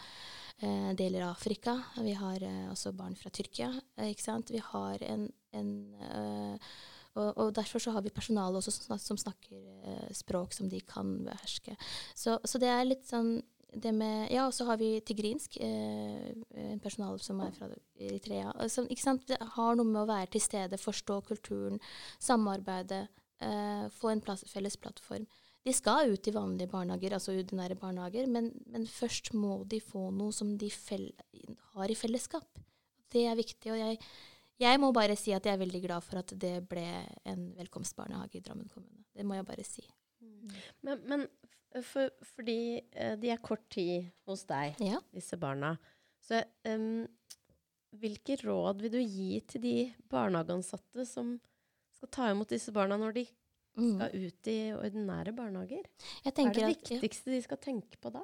[0.61, 1.79] deler av Afrika.
[1.99, 3.73] Vi har eh, også barn fra Tyrkia.
[3.99, 4.53] Eh, ikke sant?
[4.55, 5.73] Vi har en, en
[6.09, 6.75] eh,
[7.15, 10.81] og, og, derfor så har vi personale også som, som snakker eh, språk som de
[10.81, 11.77] kan beherske.
[12.15, 13.37] Så, så, det er litt sånn
[13.75, 16.31] det med, Ja, og så har vi tigrinsk, eh,
[16.63, 18.53] en personale som er fra Eritrea.
[18.71, 19.27] Som, ikke sant?
[19.27, 21.81] Det har noe med å være til stede, forstå kulturen,
[22.23, 23.09] samarbeide,
[23.43, 25.27] eh, få en plass, felles plattform.
[25.65, 30.11] De skal ut i vanlige barnehager, altså ordinære barnehager, men, men først må de få
[30.12, 32.62] noe som de har i fellesskap.
[33.12, 33.73] Det er viktig.
[33.73, 34.01] og jeg
[34.62, 36.87] jeg må bare si at jeg er veldig glad for at det ble
[37.31, 39.03] en velkomstbarnehage i Drammen kommune.
[39.15, 39.83] Det må jeg bare si.
[40.23, 40.53] Mm.
[40.87, 41.25] Men, men
[41.83, 45.01] for, fordi uh, de er kort tid hos deg, ja.
[45.15, 45.75] disse barna,
[46.23, 47.03] så um,
[47.99, 49.75] hvilke råd vil du gi til de
[50.11, 51.35] barnehageansatte som
[51.95, 53.27] skal ta imot disse barna når de.
[53.75, 55.87] Skal ut i ordinære barnehager?
[56.22, 57.35] Hva er det viktigste at, ja.
[57.35, 58.22] de skal tenke på da?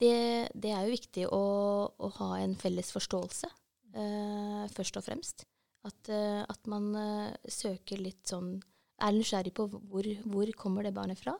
[0.00, 0.16] Det,
[0.56, 1.44] det, er jo viktig å,
[1.92, 3.50] å ha en felles forståelse
[3.96, 5.44] uh, først og fremst.
[5.84, 8.58] At, uh, at man uh, søker litt sånn
[9.00, 11.34] Er nysgjerrig på hvor, hvor kommer det barnet fra.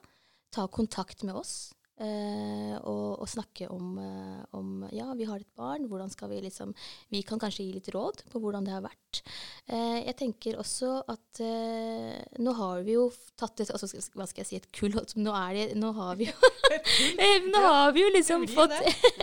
[0.53, 1.75] Ta kontakt med oss.
[2.01, 6.39] Uh, og, og, snakke om, uh, om, ja, vi har et barn, hvordan skal vi
[6.47, 6.71] liksom
[7.13, 9.21] Vi kan kanskje gi litt råd på hvordan det har vært.
[9.69, 11.41] Eh, jeg tenker også at
[12.41, 15.53] nå har vi jo tatt et altså, Hva skal jeg si, et kull Nå, er
[15.57, 16.51] det, nå har vi jo
[17.53, 18.75] Nå har vi jo liksom fått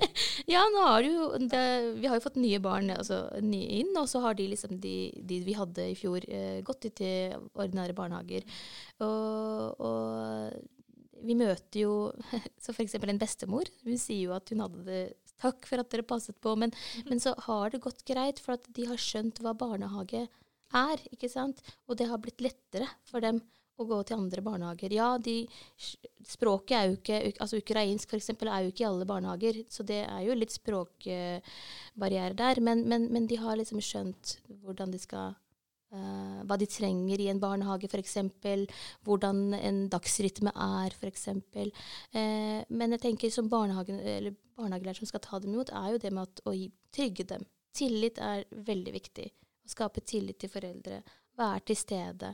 [0.52, 1.64] Ja, nå har jo det,
[1.98, 4.98] Vi har jo fått nye barn altså, nye inn, og så har de liksom de,
[5.18, 6.26] de vi hadde i fjor,
[6.68, 8.46] gått til ordinære barnehager.
[9.02, 10.77] og, og
[11.26, 11.94] vi møter jo
[12.64, 12.98] så f.eks.
[13.00, 13.70] en bestemor.
[13.86, 15.06] Hun sier jo at hun hadde det
[15.38, 16.56] Takk for at dere passet på.
[16.58, 17.12] Men, mm.
[17.12, 21.04] men så har det gått greit, for at de har skjønt hva barnehage er.
[21.14, 21.62] ikke sant?
[21.86, 23.44] Og det har blitt lettere for dem
[23.78, 24.94] å gå til andre barnehager.
[24.94, 25.44] Ja, de,
[26.26, 28.32] språket er jo ikke altså Ukrainsk f.eks.
[28.34, 32.62] er jo ikke i alle barnehager, så det er jo litt språkbarriere der.
[32.64, 35.38] Men, men, men, de har liksom skjønt hvordan de skal
[35.88, 38.18] Uh, hva de trenger i en barnehage, f.eks.
[39.08, 41.30] Hvordan en dagsrytme er, f.eks.
[41.32, 41.70] Uh,
[42.12, 46.28] eh, men jeg tenker som barnehagelærer som skal ta dem imot, er jo det med
[46.28, 46.56] at, å
[46.92, 47.48] trygge dem.
[47.78, 49.30] Tillit er veldig viktig.
[49.64, 51.00] Å skape tillit til foreldre.
[51.40, 52.34] Være til stede.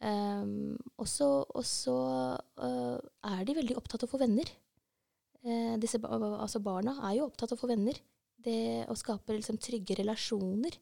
[0.00, 4.56] Um, og så uh, er de veldig opptatt av å få venner.
[5.78, 8.00] disse, altså barna er jo opptatt av å få venner.
[8.40, 10.80] Det å skape liksom, trygge relasjoner.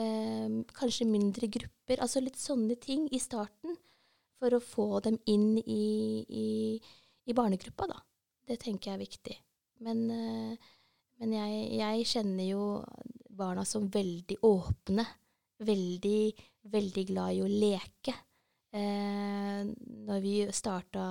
[0.00, 2.00] Eh, kanskje mindre grupper.
[2.00, 3.76] Altså litt sånne ting i starten
[4.40, 6.50] for å få dem inn i, i,
[7.28, 7.98] i barnegruppa, da.
[8.48, 9.36] Det tenker jeg er viktig.
[9.84, 10.70] Men, eh,
[11.20, 12.64] men jeg, jeg, kjenner jo
[13.40, 15.06] barna som veldig åpne.
[15.60, 16.22] Veldig,
[16.72, 18.16] veldig glad i å leke.
[18.72, 19.60] Eh,
[20.06, 21.04] når vi starta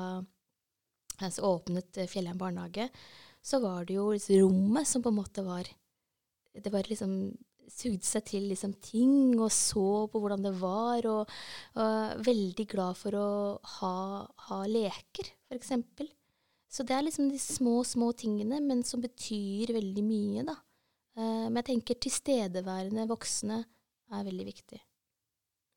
[1.19, 2.87] altså åpnet Fjellheim barnehage,
[3.43, 5.67] så var det jo rommet som på en måte var
[6.59, 7.11] Det var liksom
[7.71, 11.07] sugde seg til liksom, ting og så på hvordan det var.
[11.09, 11.33] Og,
[11.79, 13.29] og veldig glad for å
[13.79, 13.95] ha,
[14.49, 15.75] ha leker, f.eks.
[16.69, 20.55] Så det er liksom de små, små tingene, men som betyr veldig mye, da.
[21.17, 23.63] Uh, men jeg tenker tilstedeværende voksne
[24.13, 24.79] er veldig viktig.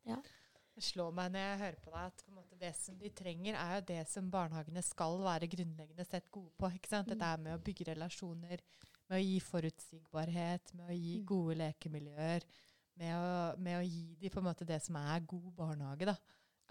[0.08, 0.18] Ja.
[0.72, 3.56] Det slår meg når jeg hører på deg, at på måte, det som de trenger,
[3.60, 6.70] er jo det som barnehagene skal være grunnleggende sett gode på.
[6.76, 7.10] ikke sant?
[7.12, 8.62] Dette er med å bygge relasjoner,
[9.12, 11.24] med å gi forutsigbarhet, med å gi mm.
[11.28, 12.46] gode lekemiljøer.
[13.00, 13.26] Med å,
[13.60, 16.08] med å gi dem på en måte det som er god barnehage.
[16.08, 16.16] da.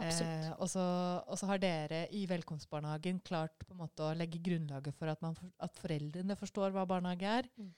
[0.02, 0.82] Eh, og, så,
[1.28, 5.22] og, så, har dere i velkomstbarnehagen klart på en måte å legge grunnlaget for at,
[5.22, 7.50] man, at foreldrene forstår hva barnehage er.
[7.60, 7.70] Mm.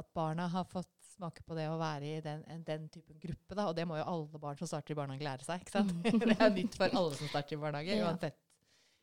[0.00, 3.56] At barna har fått smake på det å være i den, den typen gruppe.
[3.56, 3.68] Da.
[3.70, 5.64] Og det må jo alle barn som starter i barnehage, lære seg.
[5.64, 5.96] ikke sant?
[6.28, 8.08] Det er nytt for alle som starter i barnehage, ja.
[8.08, 8.38] uansett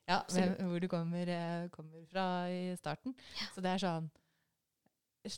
[0.07, 0.21] ja,
[0.63, 3.11] hvor du kommer, eh, kommer, fra i starten.
[3.35, 3.47] Ja.
[3.51, 4.05] Så det er sånn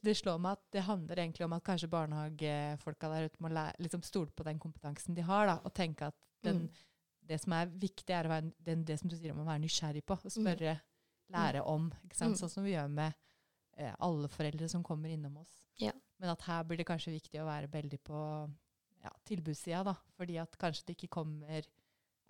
[0.03, 4.03] det slår meg at det handler egentlig om at kanskje barnehagefolka der ute må liksom
[4.05, 6.83] stole på den kompetansen de har, da, og tenke at den, mm.
[7.31, 9.63] det som er viktig, er å være, den, det som du sier om å være
[9.65, 11.33] nysgjerrig på, og spørre, mm.
[11.35, 11.89] lære om.
[11.89, 12.13] Mm.
[12.15, 13.17] Sånn som vi gjør med
[13.77, 15.59] eh, alle foreldre som kommer innom oss.
[15.79, 15.95] Ja.
[16.19, 18.21] Men at her blir det kanskje viktig å være veldig på
[19.03, 19.95] ja, tilbudssida, da.
[20.19, 21.67] Fordi at kanskje det ikke kommer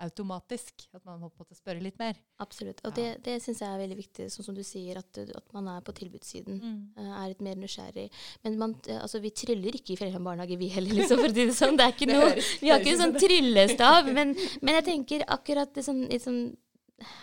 [0.03, 0.85] automatisk.
[0.95, 2.17] At man må på en måte spørre litt mer.
[2.43, 2.79] Absolutt.
[2.85, 2.95] Og Ja.
[2.95, 5.83] det, det syns jeg er veldig viktig, sånn som du sier, at, at man er
[5.85, 6.61] på tilbudssiden.
[6.63, 6.79] Mm.
[7.09, 8.07] Er litt mer nysgjerrig.
[8.43, 11.35] Men man, eh, altså, vi tryller ikke i Fjellheim barnehage, vi heller, liksom, for å
[11.35, 11.77] si det sånn.
[11.79, 12.31] Det er ikke noe,
[12.63, 14.11] vi har ikke en sånn tryllestav.
[14.15, 16.41] Men, men jeg tenker akkurat det sånn, sånn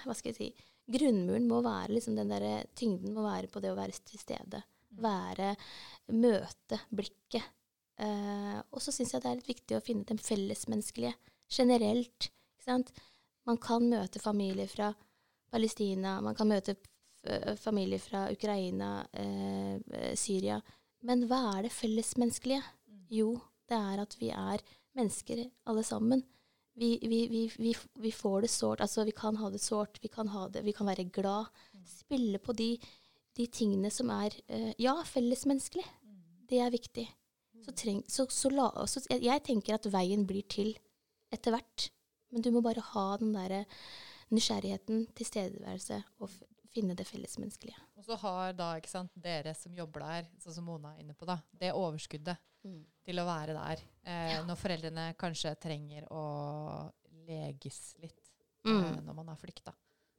[0.07, 0.49] Hva skal jeg si
[0.87, 4.63] Grunnmuren må være liksom den derre Tyngden må være på det å være til stede.
[5.03, 5.57] Være
[6.15, 7.43] Møte blikket.
[7.97, 11.15] Uh, og så syns jeg det er litt viktig å finne den fellesmenneskelige
[11.51, 12.29] generelt.
[13.47, 14.91] Man kan møte familier fra
[15.53, 16.75] Palestina, man kan møte
[17.59, 20.61] familier fra Ukraina, eh, eh, Syria.
[21.03, 22.63] Men hva er det fellesmenneskelige?
[23.11, 24.63] Jo, det er at vi er
[24.97, 26.25] mennesker alle sammen.
[26.77, 28.81] Vi, vi, vi, vi, får det sårt.
[28.81, 31.47] Altså, vi kan ha det sårt, vi kan, ha det, vi kan være glad.
[31.87, 32.77] Spille på de,
[33.37, 35.87] de tingene som er eh, Ja, fellesmenneskelig.
[36.47, 37.07] Det er viktig.
[37.65, 38.69] Så treng, så, så la,
[39.11, 40.77] jeg tenker at veien blir til
[41.33, 41.89] etter hvert.
[42.33, 43.65] Men du må bare ha den derre
[44.35, 46.43] nysgjerrigheten, tilstedeværelse, og f
[46.77, 47.79] finne det fellesmenneskelige.
[47.97, 51.15] Og så har da ikke sant, dere som jobber der, sånn som Mona er inne
[51.17, 52.37] på, da, det overskuddet
[53.07, 53.81] til å være der.
[54.05, 56.25] Eh, Når foreldrene kanskje trenger å
[57.29, 59.05] leges litt eh, Mm.
[59.07, 59.71] når man har flykta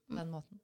[0.08, 0.62] på den måten.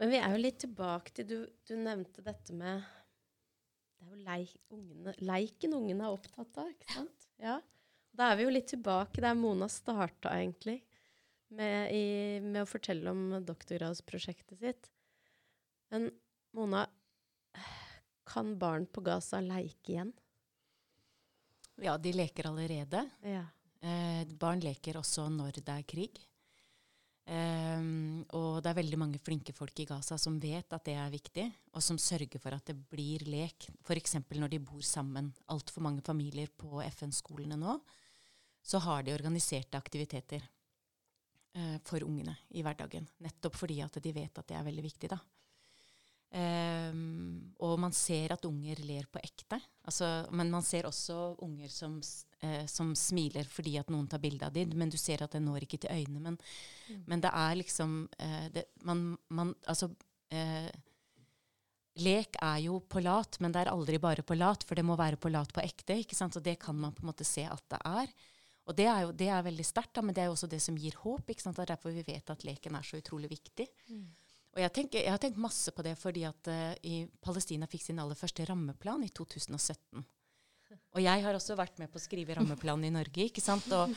[0.00, 1.34] Men vi er jo litt tilbake til Du,
[1.68, 2.80] du nevnte dette med
[4.00, 7.26] Det er jo leik, ungene, leiken ungene er opptatt av, ikke sant?
[7.38, 7.58] Ja.
[8.16, 10.80] Da er vi jo litt tilbake der Mona starta, egentlig,
[11.54, 14.90] med, i, med å fortelle om doktorgradsprosjektet sitt.
[15.90, 16.10] Men
[16.56, 16.86] Mona,
[18.30, 20.12] kan barn på Gaza leke igjen?
[21.80, 23.06] Ja, de leker allerede.
[23.24, 23.46] Ja.
[23.80, 26.20] Eh, barn leker også når det er krig.
[27.30, 31.12] Ehm, og det er veldig mange flinke folk i Gaza som vet at det er
[31.12, 33.68] viktig, og som sørger for at det blir lek.
[33.84, 34.18] F.eks.
[34.34, 35.30] når de bor sammen.
[35.52, 37.78] Altfor mange familier på FN-skolene nå,
[38.62, 40.44] så har de organiserte aktiviteter
[41.54, 43.08] eh, for ungene i hverdagen.
[43.24, 45.20] Nettopp fordi at de vet at det er veldig viktig, da.
[46.30, 49.58] Um, og man ser at unger ler på ekte.
[49.82, 51.96] Altså, men man ser også unger som,
[52.38, 55.42] eh, som smiler fordi at noen tar bilde av dem, men du ser at det
[55.42, 56.22] når ikke til øynene.
[56.22, 56.38] Men,
[57.10, 59.90] men det er liksom eh, det, man, man, Altså
[60.30, 60.70] eh,
[62.00, 64.94] Lek er jo på lat, men det er aldri bare på lat, for det må
[64.96, 65.98] være på lat på ekte.
[65.98, 66.38] ikke sant?
[66.38, 68.12] Og det kan man på en måte se at det er.
[68.70, 70.78] Og det er jo det er veldig sterkt, men det er jo også det som
[70.78, 71.26] gir håp.
[71.26, 71.58] ikke sant?
[71.58, 73.66] Det er derfor vi vet at leken er så utrolig viktig.
[74.50, 77.84] Og jeg, tenker, jeg har tenkt masse på det fordi at uh, i Palestina fikk
[77.84, 80.06] sin aller første rammeplan i 2017.
[80.94, 83.26] Og jeg har også vært med på å skrive rammeplanen i Norge.
[83.26, 83.66] ikke sant?
[83.74, 83.90] Og,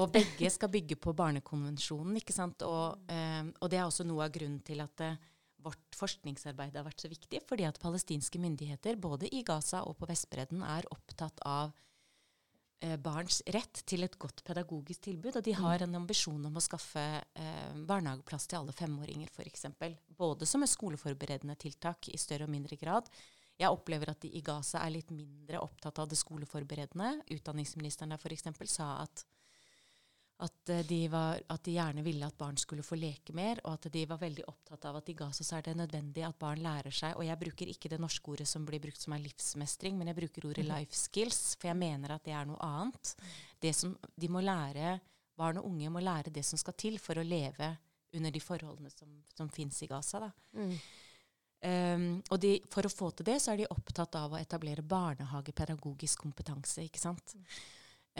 [0.00, 2.16] og begge skal bygge på Barnekonvensjonen.
[2.20, 2.64] ikke sant?
[2.64, 5.20] Og, um, og det er også noe av grunnen til at uh,
[5.64, 7.42] vårt forskningsarbeid har vært så viktig.
[7.48, 11.76] Fordi at palestinske myndigheter både i Gaza og på Vestbredden er opptatt av
[13.02, 15.36] barns rett til et godt pedagogisk tilbud.
[15.36, 19.66] Og de har en ambisjon om å skaffe eh, barnehageplass til alle femåringer, f.eks.
[20.16, 23.10] Både som et skoleforberedende tiltak i større og mindre grad.
[23.60, 27.18] Jeg opplever at de i Gaza er litt mindre opptatt av det skoleforberedende.
[27.36, 28.48] Utdanningsministeren der f.eks.
[28.72, 29.26] sa at,
[30.44, 33.74] at, eh, de var, at de gjerne ville at barn skulle få leke mer, og
[33.76, 36.62] at de var veldig opptatt av at i Gaza så er det nødvendig at barn
[36.64, 39.98] lærer seg Og jeg bruker ikke det norske ordet som blir brukt som er livsmestring,
[39.98, 43.14] men jeg bruker ordet life skills, for jeg mener at det er noe annet.
[43.60, 44.98] Det som, de må lære,
[45.40, 47.70] Barn og unge må lære det som skal til for å leve
[48.12, 50.20] under de forholdene som, som fins i Gaza.
[50.26, 50.30] Da.
[51.60, 54.84] Um, og de, for å få til det, så er de opptatt av å etablere
[54.84, 56.84] barnehagepedagogisk kompetanse.
[56.84, 57.36] ikke sant?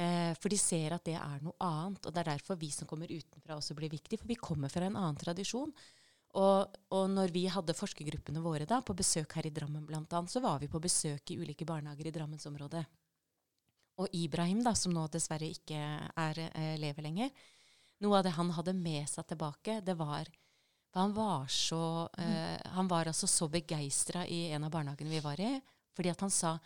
[0.01, 2.88] Eh, for de ser at det er noe annet, og det er derfor vi som
[2.88, 5.72] kommer utenfra også blir viktig, for vi kommer fra en annen tradisjon.
[6.40, 10.42] Og, og når vi hadde forskergruppene våre da, på besøk her i Drammen bl.a., så
[10.42, 12.84] var vi på besøk i ulike barnehager i Drammensområdet.
[14.01, 17.32] Og Ibrahim, da, som nå dessverre ikke er eh, lever lenger,
[18.01, 20.30] noe av det han hadde med seg tilbake, det var
[20.96, 25.38] han var så eh, Han var altså så begeistra i en av barnehagene vi var
[25.38, 25.53] i,
[25.94, 26.57] fordi at han sa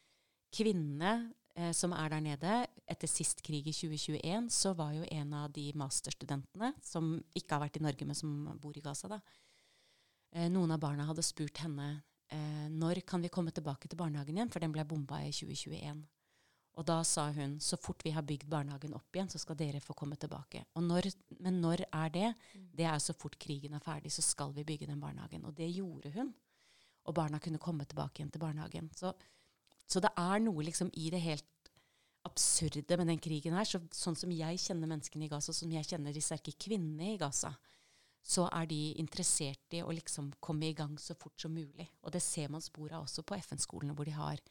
[0.57, 1.13] kvinnene
[1.57, 5.51] eh, som er der nede Etter sist krig i 2021 så var jo en av
[5.51, 9.21] de masterstudentene, som ikke har vært i Norge, men som bor i Gaza, da
[10.33, 11.89] eh, Noen av barna hadde spurt henne
[12.31, 16.05] eh, når kan vi komme tilbake til barnehagen igjen, for den ble bomba i 2021.
[16.77, 19.81] Og da sa hun så fort vi har bygd barnehagen opp igjen, så skal dere
[19.81, 20.67] få komme tilbake.
[20.77, 21.09] Når,
[21.41, 22.33] men når er det?
[22.53, 22.67] Mm.
[22.77, 25.47] Det er så fort krigen er ferdig, så skal vi bygge den barnehagen.
[25.49, 26.35] Og det gjorde hun
[27.07, 28.91] og barna kunne komme tilbake igjen til barnehagen.
[28.97, 29.13] Så,
[29.87, 31.71] så det er noe liksom i det helt
[32.27, 33.67] absurde med den krigen her.
[33.69, 37.21] Så, sånn som jeg kjenner menneskene i Gaza, som jeg kjenner de sterke kvinnene i
[37.21, 37.53] Gaza,
[38.27, 41.87] så er de interessert i å liksom komme i gang så fort som mulig.
[42.03, 44.43] Og det ser man spor av også på FN-skolene, hvor de har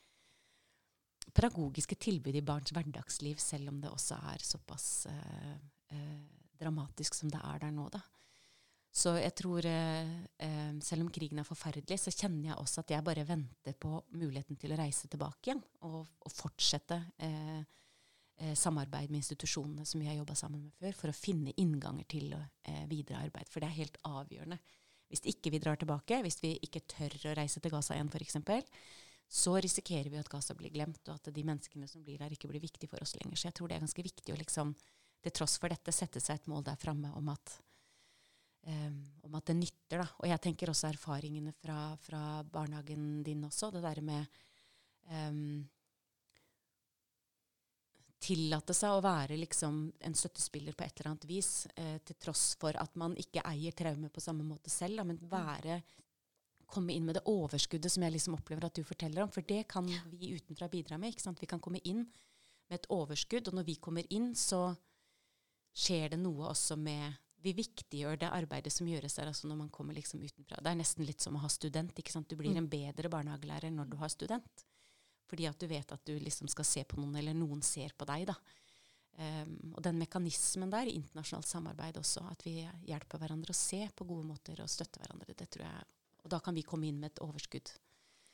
[1.36, 5.55] pedagogiske tilbud i barns hverdagsliv, selv om det også er såpass eh,
[5.91, 6.21] eh,
[6.61, 7.89] dramatisk som det er der nå.
[7.91, 7.99] da.
[8.96, 12.93] Så jeg tror, eh, eh, selv om krigen er forferdelig, så kjenner jeg også at
[12.93, 17.60] jeg bare venter på muligheten til å reise tilbake igjen og, og fortsette eh,
[18.39, 22.08] eh, samarbeid med institusjonene som vi har jobba sammen med før, for å finne innganger
[22.08, 23.52] til eh, videre arbeid.
[23.52, 24.62] For det er helt avgjørende.
[25.12, 28.39] Hvis ikke vi drar tilbake, hvis vi ikke tør å reise til Gaza igjen f.eks.,
[29.36, 32.48] så risikerer vi at Gaza blir glemt, og at de menneskene som blir der, ikke
[32.48, 33.36] blir viktige for oss lenger.
[33.41, 34.72] Så jeg tror det er ganske viktig å liksom,
[35.26, 37.58] til tross for dette, sette seg et mål der framme om at
[38.66, 38.97] Um,
[39.28, 40.01] om at det nytter.
[40.01, 40.07] Da.
[40.24, 43.70] Og jeg tenker også erfaringene fra, fra barnehagen din også.
[43.76, 44.39] Det derre med
[45.11, 45.59] um,
[48.26, 49.76] Tillate seg å være liksom
[50.07, 53.76] en støttespiller på et eller annet vis, eh, til tross for at man ikke eier
[53.78, 55.28] traume på samme måte selv, da, men mm.
[55.30, 55.76] være
[56.66, 59.30] komme inn med det overskuddet som jeg liksom opplever at du forteller om.
[59.30, 61.13] For det kan vi utenfra bidra med.
[61.13, 61.43] ikke sant?
[61.43, 62.01] Vi kan komme inn
[62.66, 64.72] med et overskudd, og når vi kommer inn, så
[65.76, 67.13] skjer det noe også med
[67.46, 70.62] vi viktiggjør det arbeidet som gjøres der altså når man kommer liksom utenfra.
[70.62, 71.93] Det er nesten litt som å ha student.
[72.00, 72.30] ikke sant?
[72.30, 72.62] Du blir mm.
[72.64, 74.66] en bedre barnehagelærer når du har student.
[75.30, 78.08] Fordi at du vet at du liksom skal se på noen, eller noen ser på
[78.10, 78.28] deg.
[78.30, 78.38] da.
[79.16, 82.58] Um, og den mekanismen der, internasjonalt samarbeid også, at vi
[82.89, 85.86] hjelper hverandre å se på gode måter og støtte hverandre, det tror jeg,
[86.26, 87.72] og da kan vi komme inn med et overskudd.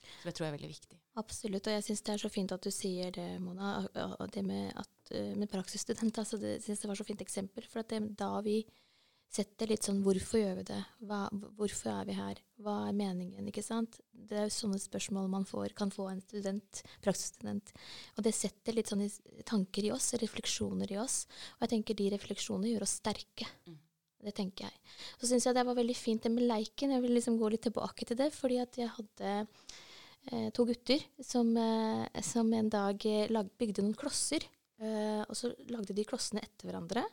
[0.01, 0.97] Så det tror jeg er veldig viktig.
[1.21, 3.83] Absolutt, og jeg syns det er så fint at du sier det, Mona.
[4.33, 7.67] Det med, at, eh, med praksisstudent, altså det syns jeg var så fint eksempel.
[7.69, 8.63] For det, da vi
[9.31, 10.79] setter litt sånn Hvorfor gjør vi det?
[11.07, 11.21] Hva,
[11.57, 12.39] hvorfor er vi her?
[12.61, 13.47] Hva er meningen?
[13.47, 13.99] ikke sant?
[14.11, 17.71] Det er jo sånne spørsmål man får, kan få en student, praksisstudent.
[18.17, 19.07] Og det setter litt sånne
[19.47, 21.23] tanker i oss, refleksjoner i oss.
[21.57, 23.47] Og jeg tenker de refleksjonene gjør oss sterke.
[23.69, 23.79] Mm.
[24.21, 24.97] Det tenker jeg.
[25.17, 26.93] Så syns jeg det var veldig fint det med leiken.
[26.93, 29.31] Jeg vil liksom gå litt tilbake til det, fordi at jeg hadde
[30.29, 34.45] eh, to gutter som, eh, som en dag eh, lag, bygde noen klosser.
[34.81, 37.07] Eh, og så lagde de klossene etter hverandre.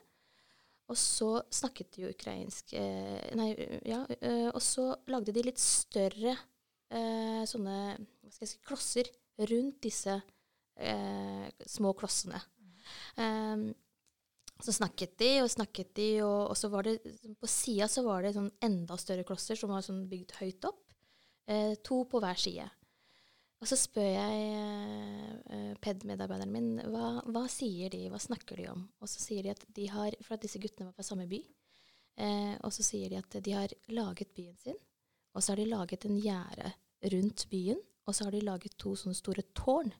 [0.89, 3.51] Og så snakket de jo ukrainsk eh, Nei,
[3.85, 4.01] ja.
[4.19, 9.11] Eh, og så lagde de litt større eh, sånne hva skal jeg si, klosser
[9.49, 10.19] rundt disse
[11.67, 12.39] små klossene.
[13.19, 13.65] Um,
[14.63, 16.97] så snakket de og snakket de, og, og så var det
[17.39, 20.81] på sida var det sånn enda større klosser som var sånn bygd høyt opp.
[21.49, 22.67] Eh, to på hver side.
[23.59, 24.43] Og så spør jeg
[25.51, 28.85] uh, PED-medarbeideren min hva, hva, sier de, hva snakker de om?
[29.03, 31.41] Og så sier de at de har, for at disse guttene var fra samme by,
[32.23, 34.79] uh, og så sier de at de har laget byen sin,
[35.35, 36.71] og så har de laget en gjerde
[37.11, 39.91] rundt byen, og så har de laget to sånne store tårn.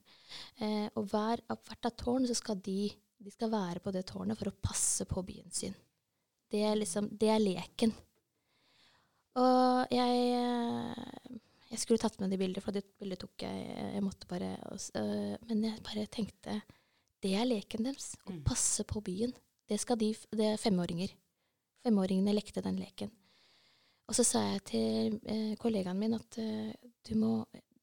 [0.62, 2.88] Uh, og hver, hvert av tårn så skal de,
[3.20, 5.76] de skal være på det tårnet for å passe på byen sin.
[6.50, 7.92] Det er liksom, det er leken.
[9.38, 11.40] Og jeg
[11.70, 13.64] jeg skulle tatt med de bildene, for det bildet tok jeg.
[13.94, 16.60] Jeg måtte bare uh, Men jeg bare tenkte
[17.22, 18.14] Det er leken deres.
[18.26, 18.42] Å mm.
[18.46, 19.32] passe på byen.
[19.70, 21.14] Det skal de Det er femåringer.
[21.86, 23.12] Femåringene lekte den leken.
[24.10, 26.72] Og så sa jeg til uh, kollegaen min at uh,
[27.06, 27.34] du, må,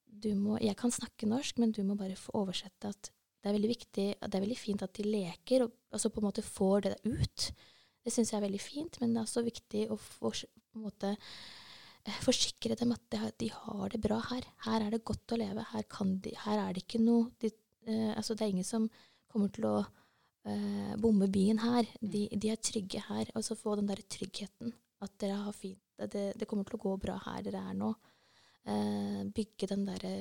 [0.04, 3.12] du må Jeg kan snakke norsk, men du må bare få oversette at
[3.48, 6.26] det er veldig viktig, det er veldig fint at de leker, og altså på en
[6.28, 7.46] måte får det ut.
[8.04, 10.84] Det syns jeg er veldig fint, men det er også viktig å få, på en
[10.88, 11.67] måte, eh,
[12.24, 14.46] forsikre dem at de har, de har det bra her.
[14.66, 15.66] Her er det godt å leve.
[15.74, 15.86] Her,
[16.24, 17.52] de, her er det ikke noe de,
[17.88, 18.88] eh, altså Det er ingen som
[19.32, 19.78] kommer til å
[20.48, 21.90] eh, bomme byen her.
[22.00, 23.32] De, de, er trygge her.
[23.36, 24.74] Og så få den der tryggheten.
[25.04, 27.92] At dere har fint det, det, kommer til å gå bra her dere er nå.
[28.68, 30.14] Eh, bygge den derre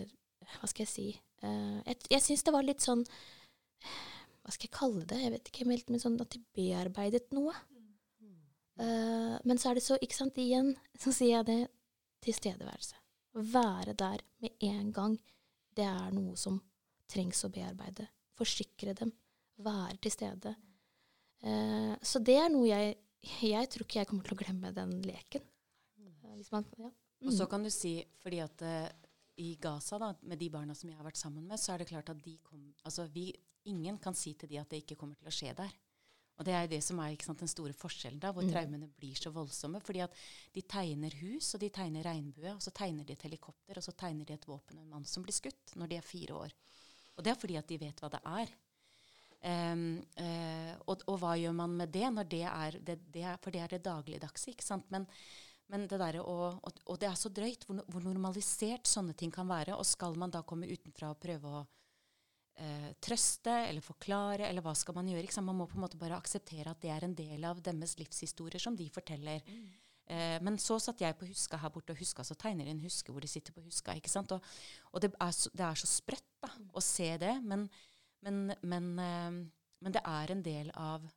[0.61, 4.75] Hva skal jeg si eh, Jeg, jeg syns det var litt sånn Hva skal jeg
[4.77, 5.19] kalle det?
[5.25, 7.57] Jeg vet ikke helt, men sånn at de bearbeidet noe.
[8.77, 11.61] Uh, men så er det så, ikke sant, igjen så sier jeg det
[12.27, 12.99] tilstedeværelse.
[13.37, 15.17] Å være der med en gang,
[15.77, 16.59] det er noe som
[17.11, 18.09] trengs å bearbeide.
[18.37, 19.13] Forsikre dem.
[19.65, 20.53] Være til stede.
[21.45, 22.97] Uh, så det er noe jeg
[23.27, 25.43] Jeg tror ikke jeg kommer til å glemme den leken.
[25.99, 26.91] Uh, man, ja.
[26.91, 27.27] mm.
[27.27, 28.63] Og så kan du si, fordi at
[29.37, 31.89] i Gaza, da, med de barna som jeg har vært sammen med, så er det
[31.91, 33.29] klart at de kom, altså vi,
[33.69, 35.75] ingen kan si til de at det ikke kommer til å skje der.
[36.37, 38.51] Og det er det som er sant, den store forskjellen, da, hvor mm.
[38.53, 39.81] traumene blir så voldsomme.
[39.81, 40.19] fordi at
[40.53, 43.95] de tegner hus, og de tegner regnbue, og så tegner de et helikopter, og så
[43.97, 46.55] tegner de et våpen og en mann som blir skutt når de er fire år.
[47.17, 48.53] Og det er fordi at de vet hva det er.
[49.47, 53.37] Um, uh, og, og, hva gjør man med det når det er, det, det er
[53.39, 54.89] For det er det dagligdagse, ikke sant.
[54.93, 55.07] Men,
[55.73, 59.33] men det der, og, og, og, det er så drøyt hvor, hvor normalisert sånne ting
[59.33, 59.77] kan være.
[59.77, 61.65] Og skal man da komme utenfra og prøve å
[62.63, 65.43] eh, trøste eller forklare, eller hva skal man gjøre?
[65.45, 68.63] Man må på en måte bare akseptere at det er en del av deres livshistorier
[68.63, 69.43] som de forteller.
[69.47, 69.67] Mm.
[70.07, 72.85] Eh, men så satt jeg på Huska her borte, og Huska så tegner de en
[72.85, 73.97] huske hvor de sitter på Huska.
[73.99, 74.33] ikke sant?
[74.37, 74.55] Og,
[74.93, 76.71] og det, er så, det, er så, sprøtt da, mm.
[76.79, 77.67] å se det, men,
[78.27, 79.41] men, men, eh,
[79.83, 81.09] men, det er en del av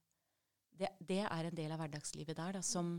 [0.79, 2.95] det, det, er en del av hverdagslivet der da, som,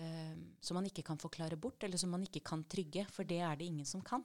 [0.00, 0.34] eh,
[0.64, 3.60] som man ikke kan forklare bort, eller som man ikke kan trygge, for det er
[3.60, 4.24] det ingen som kan.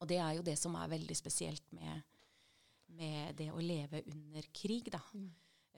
[0.00, 2.04] Og det er jo det som er veldig spesielt med,
[2.96, 4.90] med det å leve under krig.
[4.92, 5.00] da.
[5.14, 5.30] Mm.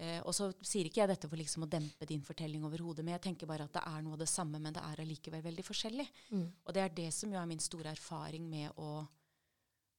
[0.02, 3.16] Eh, og så sier ikke jeg dette for liksom å dempe din fortelling overhodet, men
[3.18, 5.64] jeg tenker bare at det er noe av det samme, men det er allikevel veldig
[5.66, 6.06] forskjellig.
[6.32, 6.46] Mm.
[6.64, 9.02] Og det er det som jo er min store erfaring med å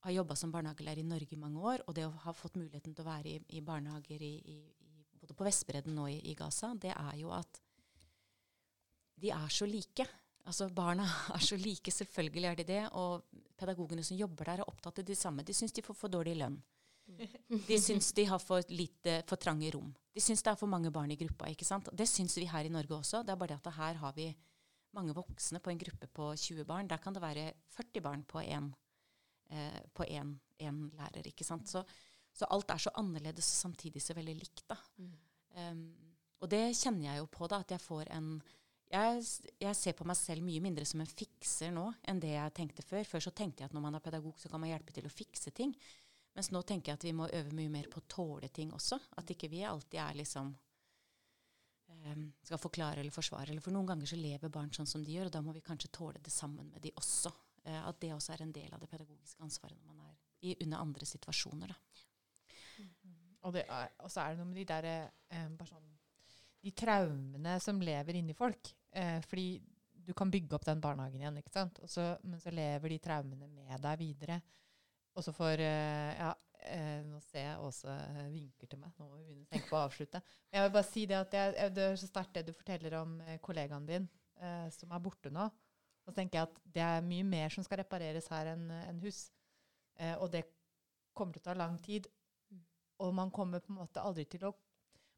[0.03, 2.95] ha jobba som barnehagelærer i Norge i mange år, og det å ha fått muligheten
[2.95, 4.57] til å være i, i barnehager i, i,
[5.22, 7.61] både på Vestbredden og i, Gaza, det er jo at
[9.24, 10.07] de er så like.
[10.43, 11.05] Altså Barna
[11.38, 12.82] er så like, selvfølgelig er de det.
[12.99, 13.24] Og
[13.55, 15.45] pedagogene som jobber der, er opptatt av det samme.
[15.47, 16.57] De syns de får for dårlig lønn.
[17.68, 19.91] De syns de har for, lite, for trange rom.
[20.14, 21.49] De syns det er for mange barn i gruppa.
[21.51, 21.89] ikke sant?
[21.91, 23.24] Det syns vi her i Norge også.
[23.24, 24.30] Det er bare det at her har vi
[24.93, 26.89] mange voksne på en gruppe på 20 barn.
[26.89, 28.72] Der kan det være 40 barn på én
[29.49, 31.28] eh, lærer.
[31.28, 31.70] ikke sant?
[31.70, 31.84] Så,
[32.34, 34.66] så, alt er så annerledes og samtidig så veldig likt.
[34.70, 34.78] da.
[34.97, 35.14] Mm.
[35.54, 35.88] Um,
[36.41, 38.36] og det kjenner jeg jo på, da, at jeg får en
[38.93, 39.22] jeg,
[39.58, 42.86] jeg, ser på meg selv mye mindre som en fikser nå enn det jeg tenkte
[42.86, 43.06] før.
[43.10, 45.14] Før så tenkte jeg at når man er pedagog, så kan man hjelpe til å
[45.14, 45.74] fikse ting.
[46.34, 48.97] Mens nå tenker jeg at vi må øve mye mer på å tåle ting også.
[49.21, 53.51] At ikke vi alltid er liksom um, skal forklare eller forsvare.
[53.51, 55.65] Eller for noen ganger så lever barn sånn som de gjør, og da må vi
[55.65, 57.34] kanskje tåle det sammen med de også.
[57.63, 60.55] Uh, at det også er en del av det pedagogiske ansvaret når man er i,
[60.65, 61.73] under andre situasjoner.
[61.73, 62.07] Da.
[62.81, 63.19] Mm.
[63.43, 63.59] Og,
[64.09, 64.89] så er det noe med de der
[65.38, 65.93] um, sånn,
[66.63, 68.71] de traumene som lever inni folk.
[68.95, 69.47] Eh, fordi
[70.03, 71.79] du kan bygge opp den barnehagen igjen, ikke sant?
[71.89, 74.39] Så, men så lever de traumene med deg videre.
[75.14, 77.97] Og så får uh, Ja, uh, nå ser jeg Åse
[78.34, 78.95] vinker til meg.
[78.97, 80.24] Nå må vi begynne å tenke på å avslutte.
[80.49, 82.97] Men jeg vil bare si det at jeg, det er så sterkt det du forteller
[83.01, 84.09] om kollegaen din
[84.74, 85.45] som er borte nå.
[86.03, 88.97] Og så tenker jeg at det er mye mer som skal repareres her enn en
[89.05, 89.30] hus.
[90.18, 90.41] og det
[91.16, 92.09] kommer til å ta lang tid.
[93.03, 94.53] Og man kommer på en måte aldri til å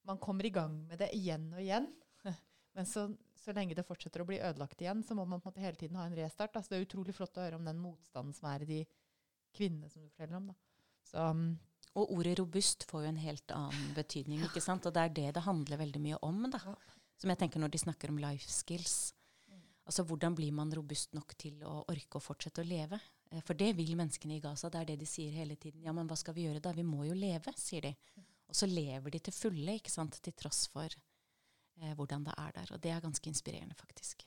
[0.05, 1.87] Man kommer i gang med det igjen og igjen.
[2.77, 5.55] Men så, så, lenge det fortsetter å bli ødelagt igjen, så må man på en
[5.55, 6.53] måte hele tiden ha en restart.
[6.53, 8.77] Altså, det er utrolig flott å høre om den motstanden som er i de
[9.55, 10.51] kvinnene som du forteller om.
[10.51, 10.55] Da.
[11.05, 11.47] Så, um,
[11.95, 14.43] og ordet robust får jo en helt annen betydning.
[14.47, 14.87] ikke sant?
[14.87, 16.47] Og det er det det handler veldig mye om.
[16.51, 16.61] da.
[17.15, 19.13] Som jeg tenker når de snakker om life skills.
[19.85, 22.97] Altså Hvordan blir man robust nok til å orke å fortsette å leve?
[23.31, 24.71] Eh, for det vil menneskene i Gaza.
[24.73, 25.83] Det er det de sier hele tiden.
[25.85, 26.73] Ja, men hva skal vi gjøre da?
[26.73, 27.93] Vi må jo leve, sier de.
[28.49, 30.17] Og så lever de til fulle, ikke sant?
[30.25, 32.73] til tross for eh, hvordan det er der.
[32.73, 34.25] Og det er ganske inspirerende, faktisk.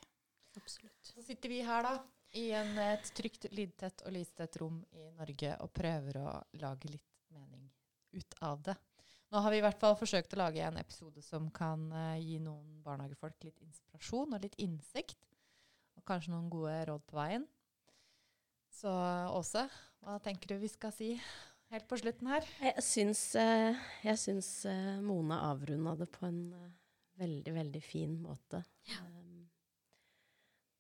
[0.59, 1.11] Absolutt.
[1.11, 1.99] Så sitter vi her, da
[2.37, 7.07] i en, et trygt, lydtett og lystett rom i Norge og prøver å lage litt
[7.33, 7.68] mening
[8.12, 8.76] ut av det.
[9.29, 12.39] Nå har vi i hvert fall forsøkt å lage en episode som kan uh, gi
[12.41, 15.20] noen barnehagefolk litt inspirasjon og litt innsikt.
[15.99, 17.45] Og kanskje noen gode råd på veien.
[18.72, 18.89] Så
[19.35, 19.66] Åse,
[20.05, 21.11] hva tenker du vi skal si
[21.72, 22.49] helt på slutten her?
[22.70, 23.76] Jeg syns, uh,
[24.07, 26.43] jeg syns uh, Mona avrunda det på en
[27.20, 28.62] veldig, veldig fin måte.
[28.89, 29.18] Ja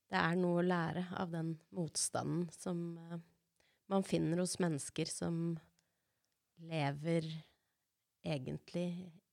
[0.08, 3.18] det er noe å lære av den motstanden som eh,
[3.92, 5.58] man finner hos mennesker som
[6.68, 7.28] lever
[8.26, 8.88] egentlig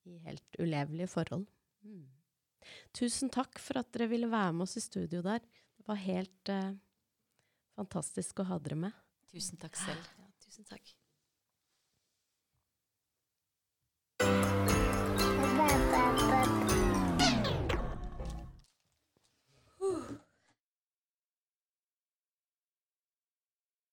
[0.06, 1.48] i helt ulevelige forhold.
[1.86, 2.06] Mm.
[2.96, 5.42] Tusen takk for at dere ville være med oss i studio der.
[5.76, 6.76] Det var helt eh,
[7.78, 9.02] fantastisk å ha dere med.
[9.32, 10.14] Tusen takk selv.
[10.20, 10.96] Ja, tusen takk.